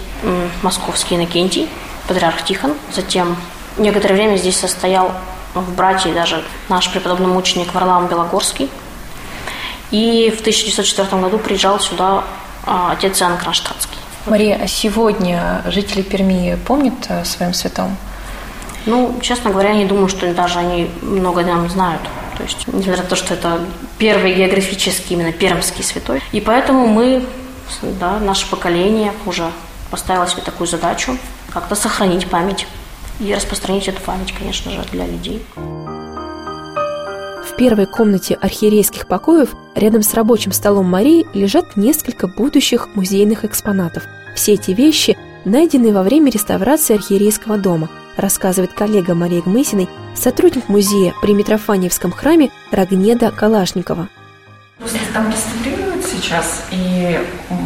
московский 0.62 1.16
Иннокентий, 1.16 1.68
патриарх 2.06 2.44
Тихон. 2.44 2.74
Затем 2.94 3.36
некоторое 3.78 4.14
время 4.14 4.36
здесь 4.36 4.56
состоял 4.56 5.12
в 5.54 5.74
братье 5.74 6.12
даже 6.14 6.44
наш 6.68 6.88
преподобный 6.92 7.26
мученик 7.26 7.74
Варлам 7.74 8.06
Белогорский, 8.06 8.70
и 9.90 10.32
в 10.36 10.40
1904 10.40 11.20
году 11.20 11.38
приезжал 11.38 11.80
сюда 11.80 12.22
а, 12.64 12.92
отец 12.92 13.20
Иоанн 13.22 13.38
Кронштадтский. 13.38 13.98
Мария, 14.26 14.60
а 14.62 14.68
сегодня 14.68 15.62
жители 15.66 16.02
Перми 16.02 16.56
помнят 16.64 16.94
о 17.08 17.24
своем 17.24 17.54
святом? 17.54 17.96
Ну, 18.86 19.18
честно 19.20 19.50
говоря, 19.50 19.74
не 19.74 19.84
думаю, 19.84 20.08
что 20.08 20.32
даже 20.32 20.60
они 20.60 20.88
много 21.02 21.42
нам 21.42 21.68
знают. 21.68 22.02
То 22.36 22.42
есть, 22.42 22.66
несмотря 22.68 23.02
на 23.02 23.08
то, 23.08 23.16
что 23.16 23.34
это 23.34 23.60
первый 23.98 24.34
географический, 24.34 25.16
именно 25.16 25.32
пермский 25.32 25.82
святой. 25.82 26.22
И 26.32 26.40
поэтому 26.40 26.86
мы, 26.86 27.24
да, 27.98 28.20
наше 28.20 28.48
поколение 28.48 29.12
уже 29.24 29.50
поставило 29.90 30.26
себе 30.26 30.42
такую 30.42 30.66
задачу 30.66 31.16
как-то 31.52 31.74
сохранить 31.74 32.28
память 32.28 32.66
и 33.18 33.34
распространить 33.34 33.88
эту 33.88 34.00
память, 34.02 34.32
конечно 34.32 34.70
же, 34.70 34.84
для 34.92 35.06
людей. 35.06 35.42
В 35.56 37.56
первой 37.56 37.86
комнате 37.86 38.34
архиерейских 38.34 39.08
покоев 39.08 39.54
рядом 39.74 40.02
с 40.02 40.12
рабочим 40.12 40.52
столом 40.52 40.86
Марии 40.86 41.26
лежат 41.32 41.76
несколько 41.76 42.28
будущих 42.28 42.88
музейных 42.94 43.46
экспонатов. 43.46 44.02
Все 44.34 44.54
эти 44.54 44.72
вещи 44.72 45.16
найдены 45.46 45.92
во 45.92 46.02
время 46.02 46.30
реставрации 46.30 46.96
архиерейского 46.96 47.56
дома, 47.56 47.88
рассказывает 48.16 48.72
коллега 48.74 49.14
Марии 49.14 49.40
Гмысиной, 49.40 49.88
сотрудник 50.14 50.68
музея 50.68 51.14
при 51.22 51.32
Митрофаневском 51.32 52.10
храме 52.12 52.50
Рогнеда 52.70 53.30
Калашникова. 53.30 54.08
Просто 54.78 54.98
там 55.14 55.30
реставрируют 55.30 56.04
сейчас, 56.04 56.64
и 56.70 57.18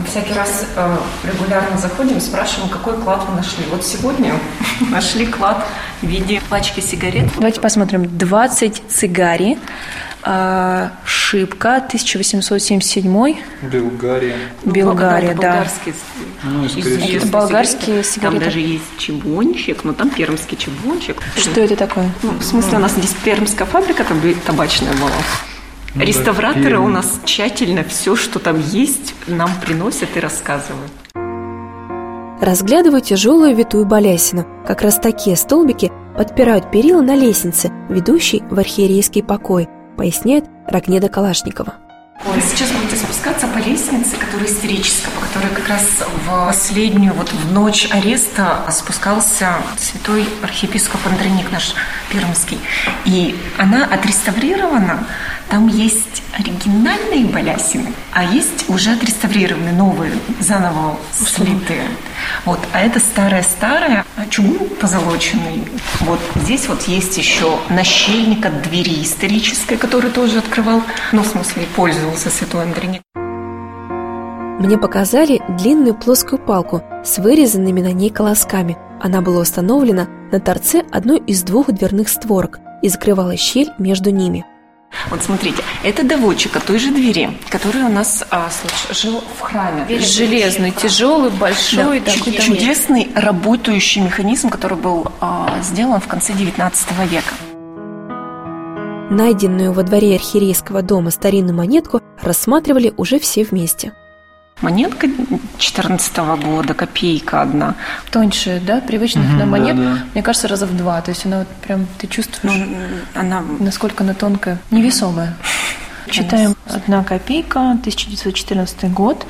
всякий 0.09 0.33
раз 0.33 0.65
э, 0.77 0.97
регулярно 1.25 1.77
заходим, 1.77 2.21
спрашиваем, 2.21 2.71
какой 2.71 2.97
клад 2.99 3.25
вы 3.29 3.35
нашли. 3.35 3.65
Вот 3.69 3.85
сегодня 3.85 4.35
нашли 4.91 5.27
клад 5.27 5.65
в 6.03 6.07
виде 6.07 6.41
пачки 6.49 6.79
сигарет. 6.79 7.29
Давайте 7.35 7.61
посмотрим. 7.61 8.17
20 8.17 8.83
цигари, 8.89 9.59
А, 10.23 10.93
Шибка, 11.05 11.77
1877. 11.77 13.37
Белгария. 13.63 14.37
Белгария, 14.65 15.35
да. 15.35 15.53
Болгарские, 15.53 15.95
Ну, 16.45 16.67
известные 16.67 17.17
Это 17.17 17.27
болгарские 17.29 17.97
Там 18.03 18.05
сигареты. 18.05 18.45
даже 18.45 18.61
есть 18.61 18.99
чебончик, 18.99 19.85
но 19.85 19.93
там 19.95 20.11
пермский 20.11 20.57
чебончик. 20.57 21.17
Что 21.37 21.61
это 21.63 21.77
такое? 21.77 22.11
Ну, 22.23 22.33
в 22.33 22.43
смысле, 22.43 22.79
у 22.79 22.81
нас 22.81 22.93
здесь 22.93 23.15
пермская 23.25 23.67
фабрика 23.67 24.05
там 24.05 24.21
табачная 24.47 24.93
была. 24.93 25.11
Ну 25.95 26.01
да, 26.01 26.05
Реставраторы 26.05 26.65
Пермь. 26.71 26.85
у 26.85 26.89
нас 26.89 27.19
тщательно 27.25 27.83
все, 27.85 28.15
что 28.15 28.39
там 28.39 28.61
есть, 28.61 29.15
нам 29.27 29.51
приносят 29.65 30.17
и 30.17 30.21
рассказывают. 30.21 30.93
Разглядываю 32.41 33.01
тяжелую 33.03 33.55
витую 33.55 33.85
балясину. 33.87 34.47
Как 34.67 34.83
раз 34.83 34.97
такие 34.99 35.37
столбики 35.37 35.91
подпирают 36.17 36.71
перила 36.71 37.03
на 37.03 37.15
лестнице, 37.15 37.71
ведущей 37.89 38.43
в 38.51 38.59
архиерейский 38.59 39.23
покой, 39.23 39.69
поясняет 40.01 40.47
Рогнеда 40.67 41.11
Калашникова. 41.11 41.75
Вы 42.25 42.41
сейчас 42.41 42.71
будете 42.73 42.97
спускаться 42.97 43.47
по 43.47 43.59
лестнице, 43.59 44.17
которая 44.17 44.49
историческая, 44.49 45.11
по 45.11 45.21
которой 45.27 45.55
как 45.55 45.69
раз 45.69 45.85
в 46.25 46.47
последнюю, 46.47 47.13
вот 47.13 47.31
в 47.31 47.53
ночь 47.53 47.87
ареста 47.91 48.65
спускался 48.71 49.57
святой 49.79 50.27
архиепископ 50.43 51.07
Андроник 51.07 51.53
наш 51.53 51.75
пермский. 52.11 52.59
И 53.05 53.39
она 53.59 53.85
отреставрирована, 53.85 55.07
там 55.51 55.67
есть 55.67 56.23
оригинальные 56.39 57.27
балясины, 57.27 57.93
а 58.13 58.25
есть 58.25 58.71
уже 58.71 58.93
отреставрированные, 58.93 59.73
новые, 59.73 60.13
заново 60.39 60.97
слитые. 61.13 61.89
Вот, 62.45 62.61
а 62.73 62.81
это 62.81 63.01
старая-старая, 63.01 64.05
чугун 64.31 64.69
позолоченный. 64.81 65.65
Вот 66.01 66.21
здесь 66.37 66.69
вот 66.69 66.83
есть 66.83 67.19
еще 67.19 67.59
нащельник 67.69 68.47
от 68.47 68.63
двери 68.63 69.03
исторической, 69.03 69.77
который 69.77 70.11
тоже 70.11 70.39
открывал, 70.39 70.83
ну, 71.11 71.23
в 71.23 71.27
смысле, 71.27 71.65
пользовался 71.75 72.31
святой 72.31 72.63
Андроник. 72.63 73.03
Мне 74.61 74.79
показали 74.79 75.43
длинную 75.59 75.95
плоскую 75.95 76.39
палку 76.39 76.83
с 77.03 77.19
вырезанными 77.19 77.81
на 77.81 77.93
ней 77.93 78.11
колосками. 78.11 78.77
Она 79.01 79.21
была 79.21 79.41
установлена 79.41 80.07
на 80.31 80.39
торце 80.39 80.85
одной 80.93 81.19
из 81.19 81.43
двух 81.43 81.73
дверных 81.73 82.09
створок 82.09 82.61
и 82.83 82.89
закрывала 82.89 83.37
щель 83.37 83.71
между 83.79 84.11
ними. 84.11 84.45
Вот 85.09 85.23
смотрите, 85.23 85.63
это 85.83 86.05
доводчик 86.05 86.57
от 86.57 86.65
той 86.65 86.79
же 86.79 86.91
двери, 86.91 87.31
который 87.49 87.83
у 87.83 87.89
нас 87.89 88.25
а, 88.31 88.49
случ- 88.51 88.97
жил 89.01 89.23
в 89.39 89.41
храме. 89.41 89.87
Железный, 90.01 90.73
тяжелый, 90.73 91.31
большой, 91.31 92.01
Да, 92.01 92.13
такой 92.13 92.35
чудесный 92.35 93.09
работающий 93.15 94.03
механизм, 94.03 94.51
который 94.51 94.77
был 94.79 95.07
а, 95.21 95.59
сделан 95.63 96.01
в 96.01 96.07
конце 96.09 96.33
19 96.33 96.89
века. 97.11 97.35
Найденную 99.11 99.73
во 99.73 99.83
дворе 99.83 100.15
архиерейского 100.15 100.83
дома 100.83 101.11
старинную 101.11 101.57
монетку 101.57 102.01
рассматривали 102.21 102.93
уже 102.97 103.19
все 103.19 103.43
вместе. 103.45 103.93
Монетка 104.61 105.09
14 105.59 106.17
года, 106.43 106.75
копейка 106.75 107.43
одна. 107.43 107.77
тоньше, 108.11 108.61
да, 108.67 108.81
привычных 108.81 109.27
Мгм, 109.27 109.39
нам 109.39 109.49
монет, 109.51 109.77
да, 109.77 109.83
да. 109.83 109.99
мне 110.15 110.23
кажется, 110.23 110.49
раза 110.49 110.67
в 110.67 110.77
два. 110.77 111.01
То 111.01 111.11
есть 111.11 111.25
она 111.27 111.41
вот 111.41 111.49
прям, 111.67 111.87
ты 111.99 112.07
Ну, 112.07 112.13
чувствуешь, 112.13 112.55
она 113.15 113.43
насколько 113.59 114.05
она 114.05 114.15
тонкая, 114.15 114.59
невесомая. 114.71 115.35
Читаем 116.11 116.57
«Одна 116.67 117.05
копейка», 117.05 117.71
1914 117.71 118.91
год, 118.93 119.27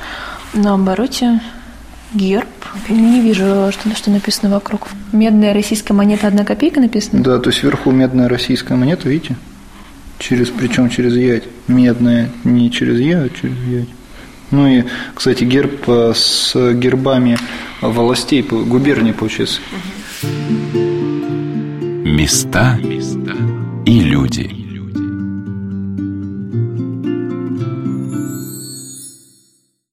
на 0.53 0.73
обороте 0.73 1.39
герб. 2.13 2.47
Не 2.89 3.21
вижу, 3.21 3.71
что, 3.71 3.95
что 3.95 4.11
написано 4.11 4.49
вокруг. 4.53 4.87
Медная 5.11 5.53
российская 5.53 5.93
монета 5.93 6.27
«Одна 6.27 6.43
копейка» 6.43 6.79
написано? 6.81 7.23
Да, 7.23 7.39
то 7.39 7.49
есть 7.49 7.63
вверху 7.63 7.91
медная 7.91 8.27
российская 8.27 8.75
монета, 8.75 9.07
видите? 9.07 9.35
Через, 10.19 10.49
причем 10.49 10.89
через 10.89 11.15
ять. 11.15 11.43
Медная, 11.67 12.29
не 12.43 12.69
через 12.71 12.99
я, 12.99 13.19
а 13.21 13.29
через 13.29 13.57
ять. 13.67 13.87
Ну 14.51 14.67
и, 14.67 14.83
кстати, 15.15 15.43
герб 15.45 15.83
э, 15.87 16.13
с 16.13 16.53
гербами 16.73 17.37
властей, 17.81 18.41
губернии, 18.41 19.13
получается. 19.13 19.61
Места 22.03 22.77
и 23.85 23.99
люди. 24.01 24.60